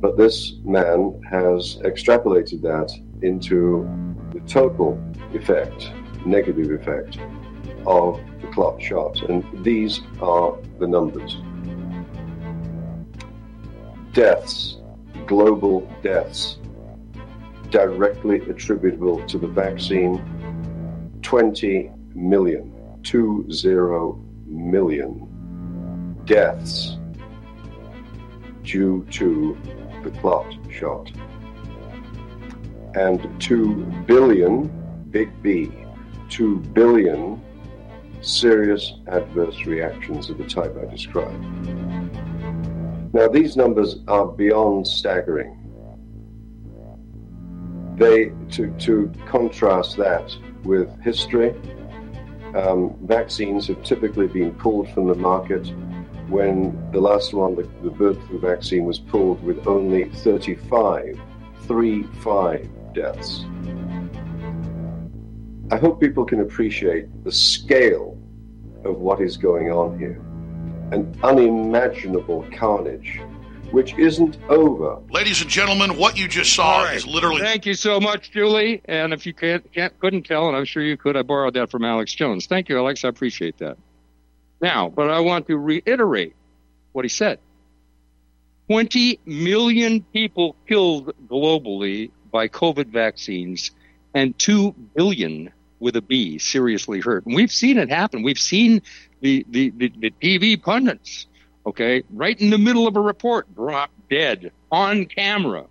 [0.00, 2.90] But this man has extrapolated that
[3.22, 3.88] into
[4.32, 5.00] the total
[5.34, 5.92] effect,
[6.26, 7.18] negative effect,
[7.86, 9.22] of the clot shot.
[9.30, 11.38] And these are the numbers
[14.12, 14.78] deaths,
[15.26, 16.58] global deaths,
[17.70, 20.20] directly attributable to the vaccine
[21.22, 25.26] 20 million, two zero million
[26.24, 26.98] deaths
[28.62, 29.56] due to
[30.04, 31.10] the clot shot.
[32.94, 33.74] And 2
[34.06, 34.68] billion,
[35.10, 35.72] big B,
[36.28, 37.40] 2 billion
[38.20, 41.42] serious adverse reactions of the type I described.
[43.12, 45.56] Now, these numbers are beyond staggering.
[47.96, 50.34] They, to, to contrast that
[50.64, 51.54] with history,
[52.54, 55.66] um, vaccines have typically been pulled from the market
[56.28, 61.20] when the last one, the, the bird flu vaccine, was pulled with only 35,
[61.62, 63.44] 35 deaths.
[65.72, 68.18] I hope people can appreciate the scale
[68.84, 70.20] of what is going on here.
[70.92, 73.20] An unimaginable carnage,
[73.72, 74.98] which isn't over.
[75.10, 76.96] Ladies and gentlemen, what you just saw right.
[76.96, 77.40] is literally.
[77.40, 78.82] Thank you so much, Julie.
[78.86, 81.70] And if you can't, can't couldn't tell, and I'm sure you could, I borrowed that
[81.70, 82.46] from Alex Jones.
[82.46, 83.04] Thank you, Alex.
[83.04, 83.76] I appreciate that.
[84.60, 86.34] Now, but I want to reiterate
[86.92, 87.38] what he said.
[88.68, 93.72] 20 million people killed globally by COVID vaccines,
[94.14, 95.50] and 2 billion
[95.80, 97.26] with a B seriously hurt.
[97.26, 98.22] And we've seen it happen.
[98.22, 98.82] We've seen
[99.20, 101.26] the, the, the, the TV pundits,
[101.66, 105.66] okay, right in the middle of a report, drop dead on camera.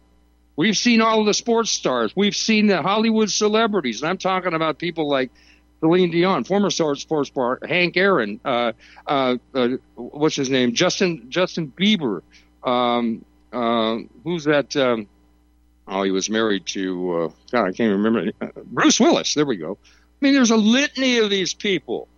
[0.55, 2.13] We've seen all of the sports stars.
[2.15, 4.01] We've seen the Hollywood celebrities.
[4.01, 5.31] And I'm talking about people like
[5.79, 8.73] Celine Dion, former sports star, Hank Aaron, uh,
[9.07, 10.73] uh, uh, what's his name?
[10.73, 12.21] Justin Justin Bieber.
[12.63, 13.23] Um,
[13.53, 14.75] uh, who's that?
[14.75, 15.07] Um,
[15.87, 18.31] oh, he was married to uh, God, I can't remember.
[18.65, 19.33] Bruce Willis.
[19.33, 19.77] There we go.
[19.83, 22.09] I mean, there's a litany of these people,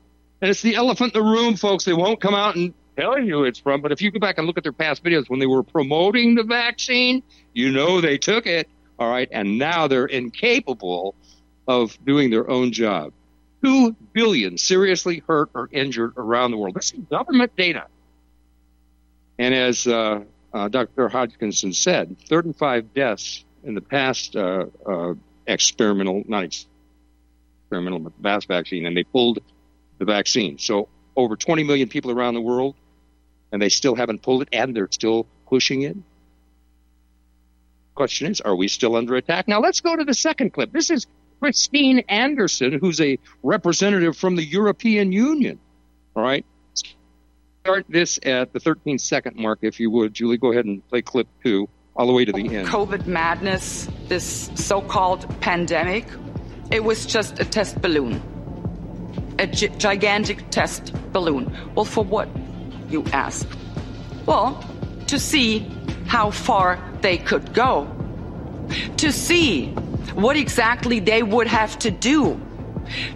[0.42, 1.86] and it's the elephant in the room, folks.
[1.86, 4.48] They won't come out and tell you it's from, but if you go back and
[4.48, 7.24] look at their past videos when they were promoting the vaccine,
[7.54, 8.70] you know they took it.
[9.00, 11.16] All right, and now they're incapable
[11.68, 13.14] of doing their own job.
[13.64, 16.76] 2 billion seriously hurt or injured around the world.
[16.76, 17.86] This is government data.
[19.40, 20.22] And as uh,
[20.54, 21.10] uh, Dr.
[21.10, 25.14] Hodkinson said, 35 deaths in the past uh, uh
[25.48, 29.40] experimental, not experimental, but mass vaccine, and they pulled
[29.98, 30.60] the vaccine.
[30.60, 32.76] So over 20 million people around the world,
[33.52, 35.98] and they still haven't pulled it, and they're still pushing it.
[37.96, 39.48] Question is, are we still under attack?
[39.48, 40.72] Now let's go to the second clip.
[40.72, 41.08] This is
[41.40, 45.60] Christine Anderson, who's a representative from the European Union.
[46.16, 46.46] All right.
[47.64, 50.14] Start this at the 13 second mark, if you would.
[50.14, 52.68] Julie, go ahead and play clip two all the way to the end.
[52.68, 56.06] COVID madness, this so called pandemic,
[56.72, 58.22] it was just a test balloon.
[59.40, 61.56] A gi- gigantic test balloon.
[61.76, 62.30] Well, for what,
[62.92, 63.48] you ask?
[64.26, 64.64] Well,
[65.08, 65.68] to see
[66.08, 67.88] how far they could go.
[68.98, 69.72] To see
[70.14, 72.40] what exactly they would have to do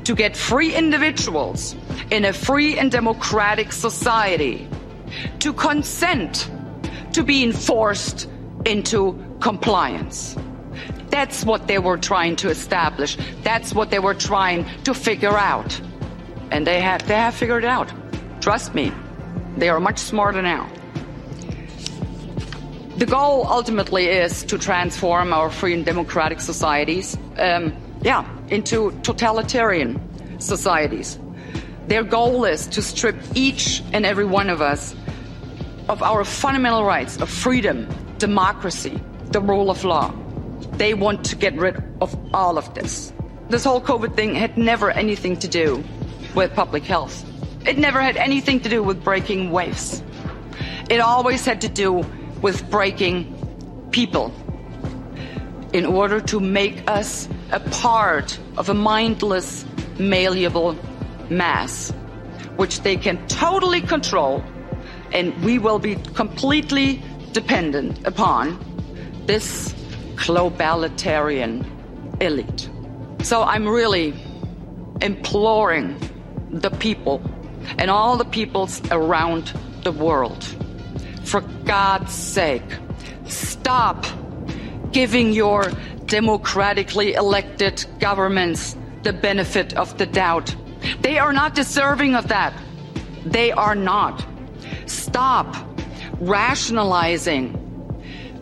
[0.06, 1.76] to get free individuals
[2.12, 4.68] in a free and democratic society
[5.40, 6.50] to consent
[7.14, 8.30] to being forced
[8.66, 10.36] into compliance.
[11.10, 13.18] That's what they were trying to establish.
[13.44, 15.80] That's what they were trying to figure out.
[16.52, 17.92] And they have, they have figured it out.
[18.42, 18.92] Trust me,
[19.58, 20.70] they are much smarter now.
[22.98, 30.00] The goal ultimately is to transform our free and democratic societies, um, yeah, into totalitarian
[30.40, 31.20] societies.
[31.88, 34.96] Their goal is to strip each and every one of us
[35.90, 37.88] of our fundamental rights of freedom,
[38.18, 39.00] democracy,
[39.32, 40.14] the rule of law.
[40.78, 43.14] They want to get rid of all of this.
[43.50, 45.84] This whole COVID thing had never anything to do
[46.34, 47.24] with public health.
[47.66, 50.04] It never had anything to do with breaking waves.
[50.88, 52.06] It always had to do
[52.42, 53.34] with breaking
[53.92, 54.32] people
[55.74, 59.66] in order to make us a part of a mindless,
[59.98, 60.78] malleable
[61.30, 61.92] mass,
[62.56, 64.44] which they can totally control,
[65.12, 67.02] and we will be completely
[67.32, 68.60] dependent upon
[69.26, 69.74] this
[70.16, 71.66] globalitarian
[72.22, 72.70] elite.
[73.24, 74.14] So I'm really
[75.02, 76.00] imploring
[76.52, 77.22] the people
[77.78, 79.54] and all the peoples around
[79.84, 80.44] the world,
[81.24, 82.64] for God's sake,
[83.28, 84.06] stop
[84.92, 85.72] giving your
[86.06, 90.56] democratically elected governments the benefit of the doubt.
[91.02, 92.54] They are not deserving of that.
[93.26, 94.26] They are not.
[94.86, 95.56] Stop
[96.20, 97.54] rationalizing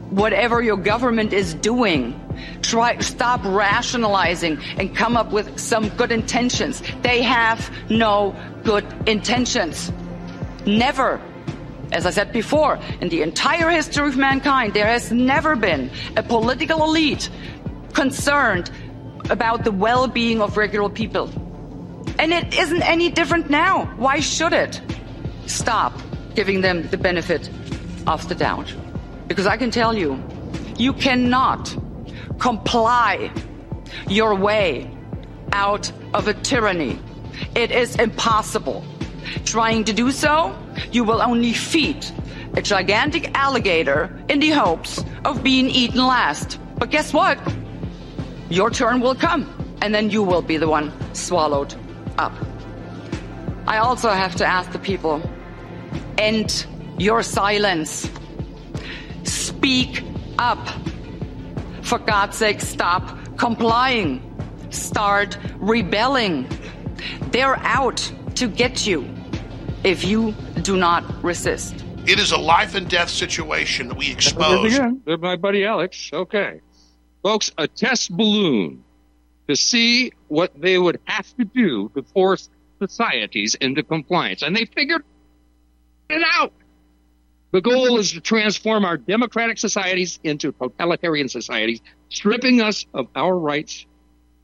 [0.10, 2.20] whatever your government is doing.
[2.62, 6.82] Try stop rationalizing and come up with some good intentions.
[7.02, 9.92] They have no good intentions.
[10.66, 11.22] Never.
[11.92, 16.24] As I said before, in the entire history of mankind, there has never been a
[16.24, 17.30] political elite
[17.94, 18.72] concerned
[19.30, 21.30] about the well-being of regular people.
[22.20, 23.86] And it isn't any different now.
[23.98, 24.82] Why should it?
[25.46, 25.94] Stop
[26.36, 27.50] giving them the benefit
[28.08, 28.74] of the doubt.
[29.28, 30.22] Because I can tell you,
[30.78, 31.76] you cannot
[32.40, 33.32] comply
[34.08, 34.90] your way
[35.52, 37.00] out of a tyranny.
[37.56, 38.84] It is impossible.
[39.46, 40.58] Trying to do so,
[40.92, 42.06] you will only feed
[42.56, 46.60] a gigantic alligator in the hopes of being eaten last.
[46.78, 47.40] But guess what?
[48.50, 49.50] Your turn will come,
[49.82, 51.74] and then you will be the one swallowed
[52.18, 52.34] up.
[53.66, 55.22] I also have to ask the people
[56.18, 56.66] end
[56.98, 58.10] your silence.
[59.24, 60.04] Speak
[60.38, 60.68] up.
[61.82, 64.22] For God's sake, stop complying.
[64.70, 66.48] Start rebelling.
[67.34, 69.10] They're out to get you
[69.84, 71.84] if you do not resist.
[72.06, 74.78] It is a life and death situation that we expose.
[75.04, 76.12] They're my buddy Alex.
[76.14, 76.62] Okay.
[77.24, 78.84] Folks, a test balloon
[79.48, 84.44] to see what they would have to do to force societies into compliance.
[84.44, 85.04] And they figured
[86.12, 86.54] it out.
[87.50, 93.36] The goal is to transform our democratic societies into totalitarian societies, stripping us of our
[93.36, 93.88] rights.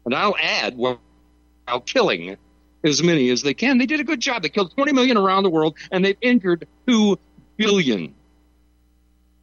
[0.06, 1.00] And I'll add, while
[1.86, 2.36] killing
[2.84, 3.78] as many as they can.
[3.78, 4.44] They did a good job.
[4.44, 7.18] They killed 20 million around the world, and they've injured 2
[7.58, 8.16] billion.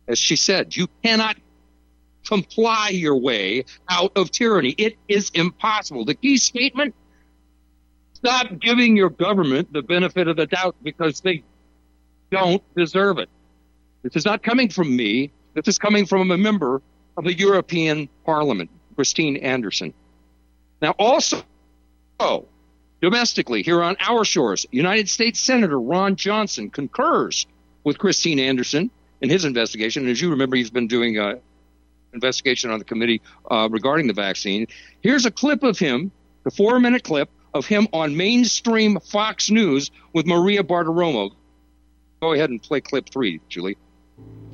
[0.09, 1.37] As she said, you cannot
[2.26, 4.70] comply your way out of tyranny.
[4.70, 6.05] It is impossible.
[6.05, 6.95] The key statement
[8.14, 11.43] stop giving your government the benefit of the doubt because they
[12.30, 13.28] don't deserve it.
[14.03, 15.30] This is not coming from me.
[15.55, 16.82] This is coming from a member
[17.16, 19.95] of the European Parliament, Christine Anderson.
[20.82, 21.43] Now, also,
[23.01, 27.47] domestically, here on our shores, United States Senator Ron Johnson concurs
[27.84, 28.90] with Christine Anderson
[29.20, 30.03] in his investigation.
[30.03, 31.40] And as you remember, he's been doing an
[32.12, 34.66] investigation on the committee uh, regarding the vaccine.
[35.01, 36.11] Here's a clip of him,
[36.44, 41.30] the four minute clip of him on mainstream Fox News with Maria Bartiromo.
[42.20, 43.76] Go ahead and play clip three, Julie.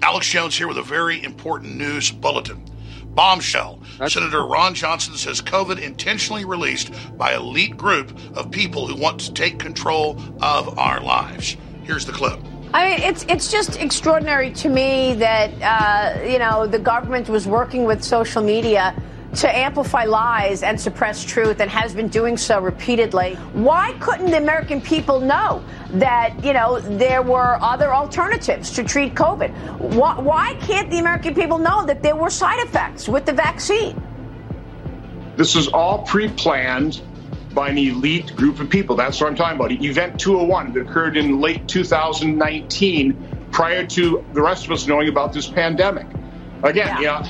[0.02, 2.71] Alex Jones here with a very important news bulletin.
[3.14, 3.80] Bombshell.
[3.92, 9.20] That's- Senator Ron Johnson says COVID intentionally released by elite group of people who want
[9.20, 11.56] to take control of our lives.
[11.84, 12.38] Here's the clip.
[12.74, 17.46] I mean, it's it's just extraordinary to me that uh, you know the government was
[17.46, 18.94] working with social media
[19.34, 23.34] to amplify lies and suppress truth and has been doing so repeatedly.
[23.52, 29.14] Why couldn't the American people know that, you know, there were other alternatives to treat
[29.14, 29.50] COVID?
[29.78, 34.00] Why, why can't the American people know that there were side effects with the vaccine?
[35.36, 37.02] This is all pre planned
[37.54, 38.96] by an elite group of people.
[38.96, 39.72] That's what I'm talking about.
[39.72, 45.32] Event 201 that occurred in late 2019 prior to the rest of us knowing about
[45.32, 46.06] this pandemic.
[46.62, 46.98] Again, yeah.
[46.98, 47.22] you know,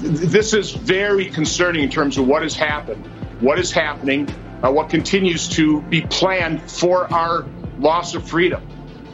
[0.00, 3.06] this is very concerning in terms of what has happened,
[3.40, 4.28] what is happening,
[4.62, 7.46] uh, what continues to be planned for our
[7.80, 8.66] loss of freedom.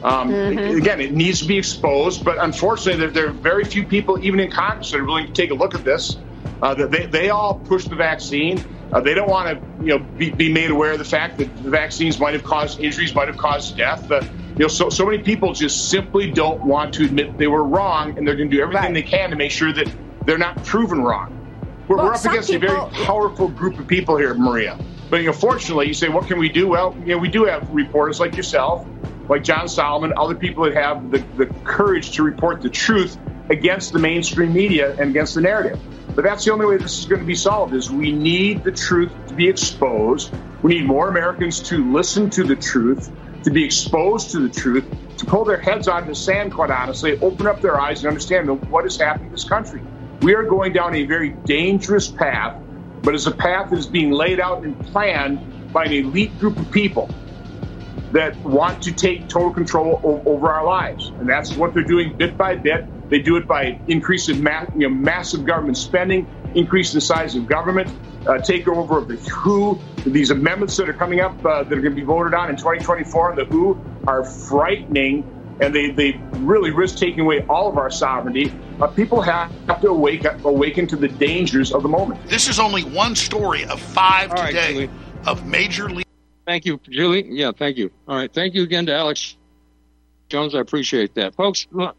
[0.03, 0.77] Um, mm-hmm.
[0.77, 4.39] Again, it needs to be exposed, but unfortunately, there, there, are very few people, even
[4.39, 6.17] in Congress, that are willing to take a look at this.
[6.61, 8.63] Uh, they, they all push the vaccine.
[8.91, 11.63] Uh, they don't want to, you know, be, be, made aware of the fact that
[11.63, 14.09] the vaccines might have caused injuries, might have caused death.
[14.09, 17.63] Uh, you know, so so many people just simply don't want to admit they were
[17.63, 18.93] wrong, and they're going to do everything right.
[18.93, 19.93] they can to make sure that
[20.25, 21.33] they're not proven wrong.
[21.87, 22.69] We're, well, we're up against people...
[22.69, 24.77] a very powerful group of people here, Maria.
[25.09, 26.67] But you know, fortunately, you say, what can we do?
[26.67, 28.85] Well, you know, we do have reporters like yourself,
[29.29, 33.17] like John Solomon, other people that have the, the courage to report the truth
[33.49, 35.79] against the mainstream media and against the narrative.
[36.15, 38.71] But that's the only way this is going to be solved is we need the
[38.71, 40.33] truth to be exposed.
[40.61, 43.11] We need more Americans to listen to the truth.
[43.43, 44.85] to be exposed to the truth,
[45.17, 48.07] to pull their heads out of the sand, quite honestly, open up their eyes and
[48.07, 49.81] understand what is happening in this country.
[50.21, 52.61] We are going down a very dangerous path,
[53.03, 55.39] but it's a path that is being laid out and planned
[55.73, 57.09] by an elite group of people
[58.11, 61.13] that want to take total control o- over our lives.
[61.19, 62.87] And that's what they're doing bit by bit.
[63.09, 67.45] They do it by increasing ma- you know, massive government spending, increasing the size of
[67.47, 67.89] government,
[68.25, 69.81] uh, takeover of the WHO.
[70.05, 72.55] These amendments that are coming up uh, that are going to be voted on in
[72.55, 75.25] 2024 the WHO are frightening,
[75.61, 78.51] and they, they really risk taking away all of our sovereignty.
[78.79, 82.23] Uh, people have, have to awake, awaken to the dangers of the moment.
[82.27, 84.89] This is only one story of five All right, today Julie.
[85.25, 86.05] of major league.
[86.45, 87.25] Thank you, Julie.
[87.27, 87.91] Yeah, thank you.
[88.07, 88.31] All right.
[88.31, 89.35] Thank you again to Alex
[90.29, 90.53] Jones.
[90.53, 91.35] I appreciate that.
[91.35, 91.95] Folks, look,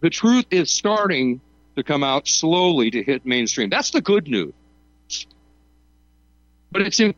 [0.00, 1.40] the truth is starting
[1.76, 3.68] to come out slowly to hit mainstream.
[3.68, 4.54] That's the good news.
[6.70, 7.14] But it's in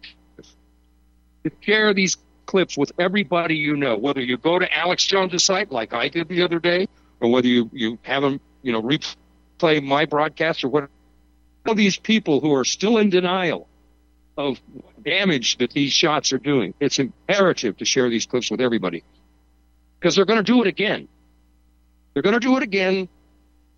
[1.45, 5.71] to share these clips with everybody you know, whether you go to Alex Jones' site
[5.71, 6.89] like I did the other day,
[7.21, 10.89] or whether you, you have them, you know, replay my broadcast or what
[11.67, 13.69] all these people who are still in denial
[14.37, 14.61] of
[15.05, 16.75] damage that these shots are doing.
[16.81, 19.05] It's imperative to share these clips with everybody
[20.01, 21.09] because they're going to do it again.
[22.13, 23.09] They're going to do it again.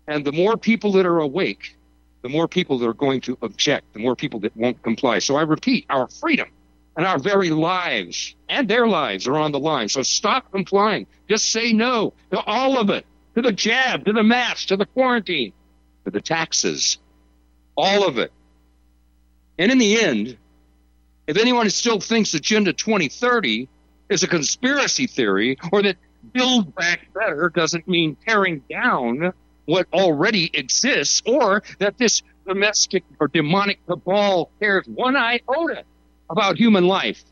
[0.07, 1.75] And the more people that are awake,
[2.21, 5.19] the more people that are going to object, the more people that won't comply.
[5.19, 6.47] So I repeat, our freedom
[6.95, 9.89] and our very lives and their lives are on the line.
[9.89, 11.07] So stop complying.
[11.29, 13.05] Just say no to all of it,
[13.37, 15.53] to the jab, to the mask, to the quarantine,
[16.03, 16.97] to the taxes,
[17.75, 18.31] all of it.
[19.59, 20.35] And in the end,
[21.27, 23.69] if anyone still thinks Agenda 2030
[24.09, 25.97] is a conspiracy theory or that
[26.33, 29.31] build back better doesn't mean tearing down
[29.65, 35.83] what already exists or that this domestic or demonic cabal cares one iota
[36.31, 37.23] about human life.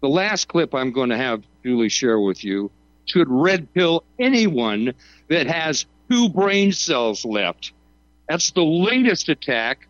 [0.00, 2.72] The last clip I'm going to have Julie share with you
[3.10, 4.94] should red pill anyone
[5.28, 7.72] that has two brain cells left.
[8.28, 9.88] That's the latest attack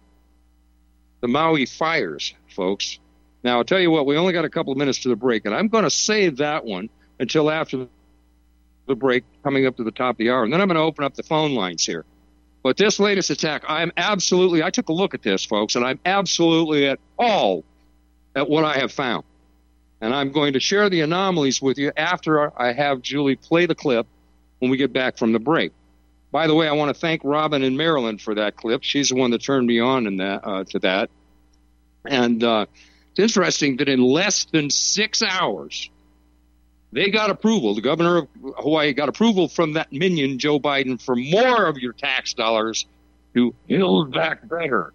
[1.20, 2.98] the Maui fires, folks.
[3.44, 5.44] Now, I'll tell you what, we only got a couple of minutes to the break,
[5.44, 7.86] and I'm going to save that one until after
[8.86, 10.44] the break, coming up to the top of the hour.
[10.44, 12.04] And then I'm going to open up the phone lines here.
[12.62, 15.98] But this latest attack, I'm absolutely, I took a look at this, folks, and I'm
[16.04, 17.64] absolutely at all
[18.34, 19.24] at what I have found.
[20.00, 23.74] And I'm going to share the anomalies with you after I have Julie play the
[23.74, 24.06] clip
[24.58, 25.72] when we get back from the break.
[26.30, 28.82] By the way, I want to thank Robin in Maryland for that clip.
[28.82, 31.10] She's the one that turned me on in that, uh, to that.
[32.04, 32.66] And uh,
[33.10, 35.90] it's interesting that in less than six hours,
[36.92, 37.74] they got approval.
[37.74, 38.28] The governor of
[38.58, 42.86] Hawaii got approval from that minion, Joe Biden, for more of your tax dollars
[43.34, 44.92] to build back better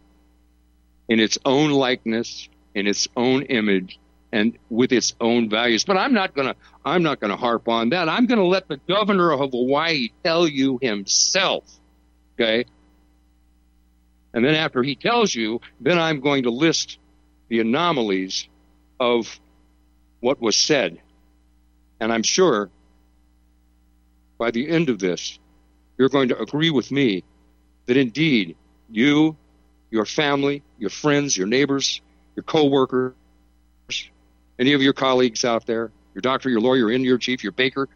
[1.07, 3.99] in its own likeness, in its own image,
[4.35, 5.85] and with its own values.
[5.85, 8.09] But I'm not gonna I'm not gonna harp on that.
[8.09, 11.63] I'm gonna let the governor of Hawaii tell you himself.
[12.33, 12.65] Okay?
[14.33, 16.99] And then after he tells you, then I'm going to list
[17.47, 18.49] the anomalies
[18.99, 19.39] of
[20.19, 20.99] what was said.
[22.01, 22.69] And I'm sure
[24.37, 25.39] by the end of this,
[25.97, 27.23] you're going to agree with me
[27.85, 28.57] that indeed
[28.89, 29.37] you,
[29.91, 32.01] your family, your friends, your neighbors,
[32.35, 33.13] your coworkers,
[34.59, 37.87] any of your colleagues out there, your doctor, your lawyer, your chief, your baker,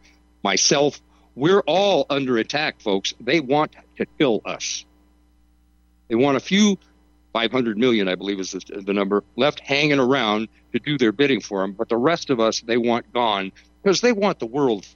[0.42, 1.00] myself,
[1.34, 3.14] we're all under attack, folks.
[3.20, 4.84] They want to kill us.
[6.08, 6.76] They want a few
[7.32, 11.40] 500 million, I believe is the, the number, left hanging around to do their bidding
[11.40, 11.72] for them.
[11.72, 13.52] But the rest of us, they want gone
[13.82, 14.86] because they want the world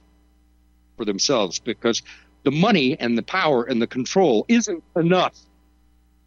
[0.97, 2.01] for themselves because
[2.43, 5.37] the money and the power and the control isn't enough.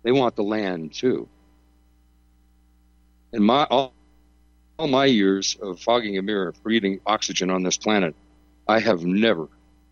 [0.02, 1.28] They want the land too.
[3.32, 3.92] And my all,
[4.78, 8.14] all my years of fogging a mirror, breathing oxygen on this planet,
[8.68, 9.48] I have never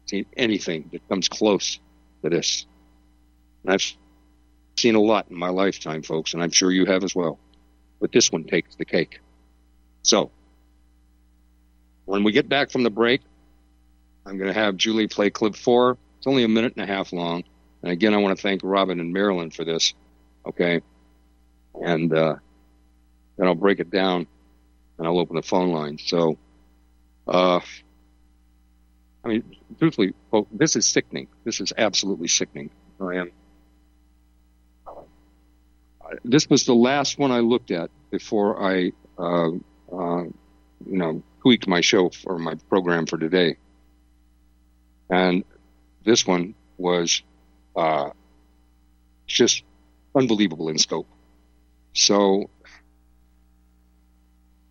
[0.07, 1.81] seen anything that comes close
[2.23, 2.67] to this.
[3.65, 3.97] And I've
[4.79, 7.39] seen a lot in my lifetime, folks, and I'm sure you have as well.
[8.01, 9.19] But this one takes the cake.
[10.03, 10.31] So,
[12.05, 13.23] when we get back from the break,
[14.25, 15.99] I'm going to have Julie play clip four.
[16.19, 17.43] It's only a minute and a half long.
[17.83, 19.95] And again, I want to thank Robin and Marilyn for this.
[20.47, 20.81] Okay.
[21.75, 22.37] And uh,
[23.37, 24.29] then I'll break it down
[24.99, 25.99] and I'll open the phone line.
[25.99, 26.39] So,
[27.27, 27.61] uh,
[29.25, 31.29] I mean, truthfully, folks, this is sickening.
[31.45, 32.71] This is absolutely sickening.
[33.01, 33.33] I am.
[36.25, 39.49] This was the last one I looked at before I, uh,
[39.93, 43.57] uh, you know, tweaked my show for my program for today.
[45.11, 45.45] And
[46.05, 47.23] this one was
[47.75, 48.11] uh,
[49.27, 49.65] just
[50.15, 51.09] unbelievable in scope.
[51.93, 52.51] So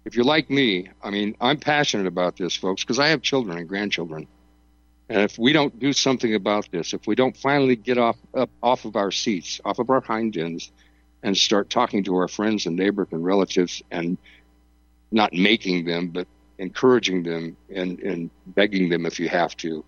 [0.06, 3.58] if you're like me, I mean, I'm passionate about this, folks, because I have children
[3.58, 4.28] and grandchildren.
[5.10, 8.50] And if we don't do something about this, if we don't finally get off up
[8.64, 10.72] off of our seats, off of our hind ends,
[11.22, 14.18] and start talking to our friends and neighbors and relatives, and
[15.12, 16.28] not making them, but
[16.58, 19.84] encouraging them and, and begging them if you have to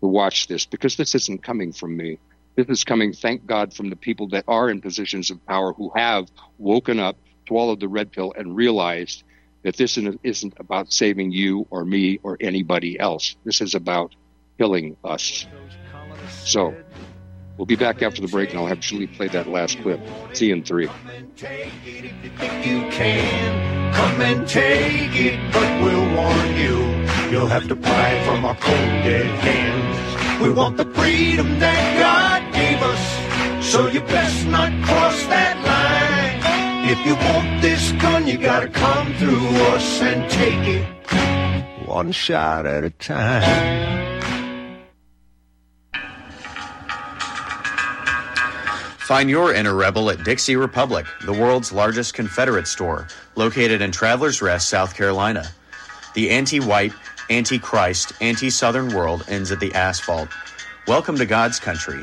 [0.00, 2.18] to watch this, because this isn't coming from me.
[2.54, 5.90] This is coming, thank God, from the people that are in positions of power who
[5.94, 7.16] have woken up,
[7.46, 9.24] swallowed the red pill, and realized
[9.68, 13.36] that this isn't about saving you or me or anybody else.
[13.44, 14.14] This is about
[14.56, 15.46] killing us.
[16.44, 16.74] So
[17.58, 20.00] we'll be back after the break, and I'll have Julie play that last clip.
[20.32, 20.86] See you in three.
[20.86, 20.90] You
[22.96, 26.78] can come and take it, but we'll warn you.
[27.30, 30.42] You'll have to from our cold dead hands.
[30.42, 35.77] We want the freedom that God gave us, so you best not cross that line.
[36.90, 40.98] If you want this gun, you gotta come through us and take it
[41.86, 44.80] one shot at a time.
[49.00, 54.40] Find your inner rebel at Dixie Republic, the world's largest Confederate store, located in Travelers
[54.40, 55.46] Rest, South Carolina.
[56.14, 56.92] The anti white,
[57.28, 60.28] anti Christ, anti Southern world ends at the asphalt.
[60.86, 62.02] Welcome to God's country.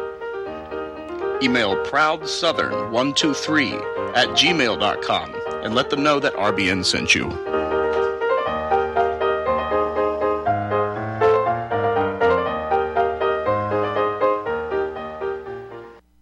[1.41, 7.31] Email ProudSouthern123 at gmail.com and let them know that RBN sent you.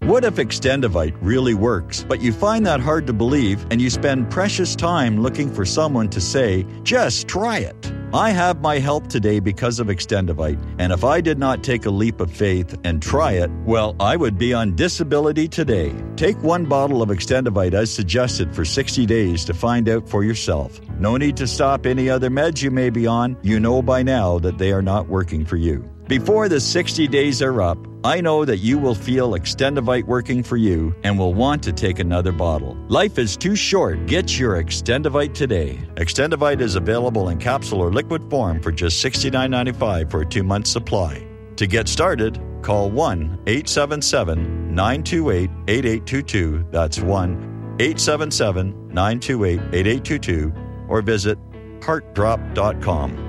[0.09, 4.32] What if Extendovite really works, but you find that hard to believe and you spend
[4.32, 7.99] precious time looking for someone to say, just try it?
[8.12, 11.91] I have my help today because of Extendovite, and if I did not take a
[11.91, 15.93] leap of faith and try it, well, I would be on disability today.
[16.16, 20.82] Take one bottle of Extendovite as suggested for 60 days to find out for yourself.
[20.97, 23.38] No need to stop any other meds you may be on.
[23.43, 25.88] You know by now that they are not working for you.
[26.10, 30.57] Before the 60 days are up, I know that you will feel Extendovite working for
[30.57, 32.76] you and will want to take another bottle.
[32.88, 34.07] Life is too short.
[34.07, 35.78] Get your Extendovite today.
[35.97, 40.66] Extendovite is available in capsule or liquid form for just $69.95 for a two month
[40.66, 41.28] supply.
[41.57, 46.66] To get started, call 1 877 928 8822.
[46.72, 50.53] That's 1 877 928 8822
[50.88, 51.38] or visit
[51.84, 53.28] heartdrop.com.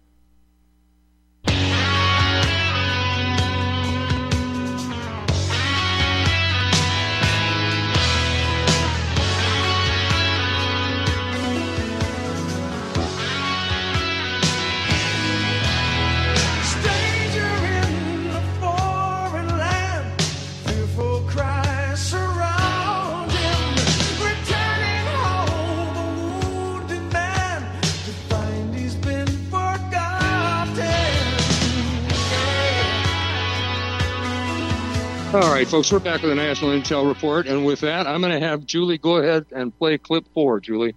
[35.33, 37.47] All right, folks, we're back with the National Intel Report.
[37.47, 40.93] And with that, I'm going to have Julie go ahead and play clip four, Julie.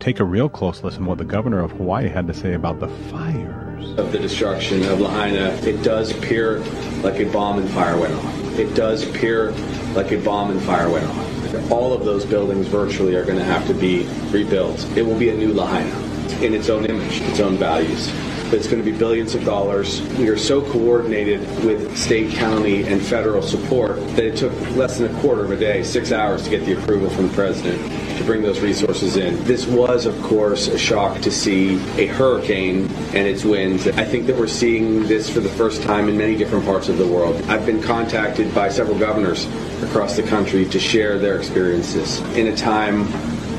[0.00, 2.80] Take a real close listen to what the governor of Hawaii had to say about
[2.80, 3.96] the fires.
[3.96, 6.58] of the destruction of Lahaina, it does appear
[7.04, 8.58] like a bomb and fire went off.
[8.58, 9.52] It does appear
[9.94, 11.70] like a bomb and fire went off.
[11.70, 14.84] all of those buildings virtually are going to have to be rebuilt.
[14.96, 15.96] It will be a new Lahaina
[16.44, 18.10] in its own image, its own values.
[18.44, 20.00] But it's going to be billions of dollars.
[20.18, 25.14] We are so coordinated with state, county, and federal support that it took less than
[25.14, 27.80] a quarter of a day, six hours, to get the approval from the president
[28.18, 29.42] to bring those resources in.
[29.44, 33.88] This was, of course, a shock to see a hurricane and its winds.
[33.88, 36.98] I think that we're seeing this for the first time in many different parts of
[36.98, 37.36] the world.
[37.48, 39.46] I've been contacted by several governors
[39.82, 43.06] across the country to share their experiences in a time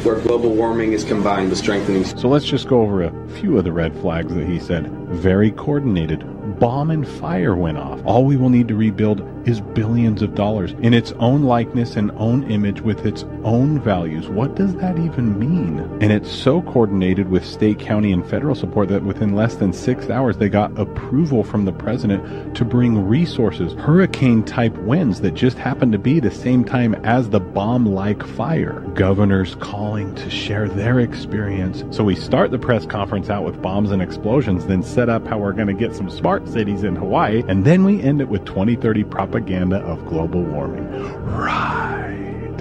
[0.06, 2.06] where global warming is combined with strengthening.
[2.06, 4.88] So let's just go over a few of the red flags that he said.
[5.10, 6.24] Very coordinated.
[6.60, 8.00] Bomb and fire went off.
[8.06, 12.12] All we will need to rebuild is billions of dollars in its own likeness and
[12.16, 14.28] own image with its own values.
[14.28, 15.80] What does that even mean?
[16.02, 20.10] And it's so coordinated with state, county, and federal support that within less than six
[20.10, 25.58] hours they got approval from the president to bring resources, hurricane type winds that just
[25.58, 28.80] happened to be the same time as the bomb like fire.
[28.96, 31.84] Governors calling to share their experience.
[31.96, 35.38] So we start the press conference out with bombs and explosions, then set up how
[35.38, 38.46] we're going to get some smart cities in Hawaii, and then we end it with
[38.46, 40.90] 2030 propaganda propaganda of global warming.
[41.26, 42.56] Right.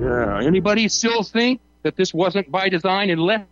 [0.00, 0.40] Yeah.
[0.42, 3.44] Anybody still think that this wasn't by design in less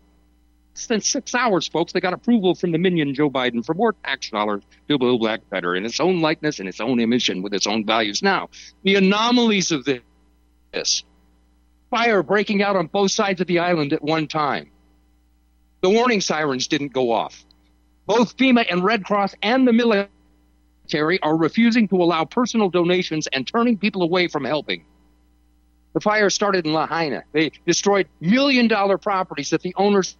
[0.88, 1.92] than six hours, folks?
[1.92, 5.42] They got approval from the minion Joe Biden for more tax dollars to build Black
[5.50, 8.22] better in its own likeness and its own image and with its own values.
[8.22, 8.48] Now,
[8.82, 11.04] the anomalies of this
[11.90, 14.70] fire breaking out on both sides of the island at one time.
[15.82, 17.44] The warning sirens didn't go off.
[18.06, 20.08] Both FEMA and Red Cross and the military
[21.00, 24.84] are refusing to allow personal donations and turning people away from helping.
[25.94, 27.24] The fire started in Lahaina.
[27.32, 30.16] They destroyed million dollar properties that the owners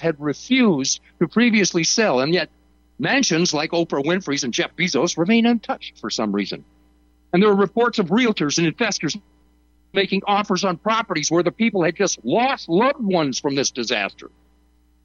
[0.00, 2.50] had refused to previously sell, and yet
[2.98, 6.64] mansions like Oprah Winfrey's and Jeff Bezos remain untouched for some reason.
[7.32, 9.16] And there are reports of realtors and investors
[9.92, 14.30] making offers on properties where the people had just lost loved ones from this disaster.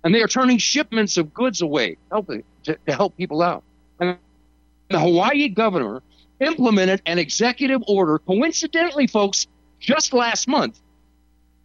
[0.04, 3.64] And they are turning shipments of goods away helping, to, to help people out.
[4.00, 4.18] And
[4.92, 6.02] the Hawaii governor
[6.40, 9.48] implemented an executive order, coincidentally, folks,
[9.80, 10.80] just last month,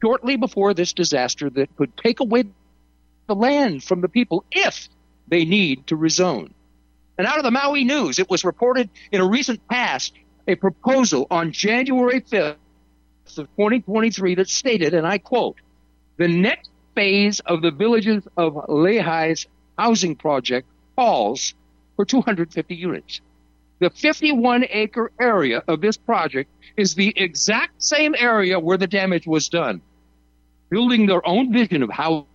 [0.02, 2.44] shortly before this disaster, that could take away
[3.26, 4.88] the land from the people if
[5.28, 6.50] they need to rezone.
[7.18, 10.14] And out of the Maui News, it was reported in a recent past
[10.46, 12.56] a proposal on January 5th
[13.36, 15.56] of 2023 that stated, and I quote,
[16.18, 19.46] the next phase of the villages of Lehai's
[19.78, 21.54] housing project calls
[21.96, 23.20] for 250 units.
[23.78, 29.26] The 51 acre area of this project is the exact same area where the damage
[29.26, 29.82] was done,
[30.70, 32.26] building their own vision of how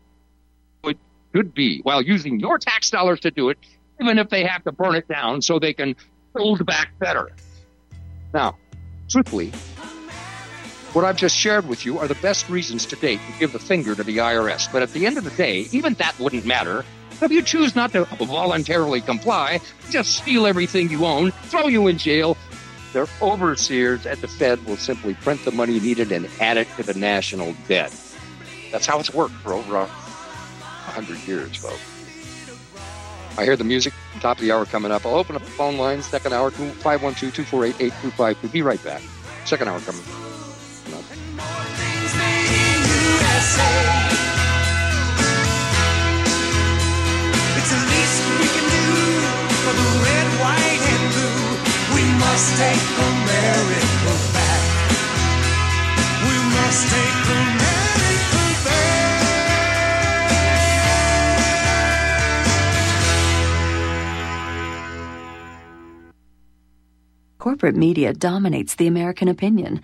[0.83, 0.97] it
[1.33, 3.57] could be while using your tax dollars to do it,
[3.99, 5.95] even if they have to burn it down so they can
[6.35, 7.31] build back better.
[8.33, 8.57] Now,
[9.09, 9.51] truthfully,
[10.93, 13.59] what I've just shared with you are the best reasons to date to give the
[13.59, 14.71] finger to the IRS.
[14.71, 16.85] But at the end of the day, even that wouldn't matter
[17.25, 19.59] if you choose not to voluntarily comply,
[19.89, 22.37] just steal everything you own, throw you in jail.
[22.93, 26.83] Their overseers at the Fed will simply print the money needed and add it to
[26.83, 27.91] the national debt.
[28.71, 31.79] That's how it's worked for over a hundred years, folks.
[33.37, 35.05] I hear the music, top of the hour coming up.
[35.05, 38.51] I'll open up the phone lines, second hour, 512-248-8252.
[38.51, 39.01] Be right back.
[39.45, 40.07] Second hour coming up.
[67.37, 69.83] Corporate media dominates the American opinion.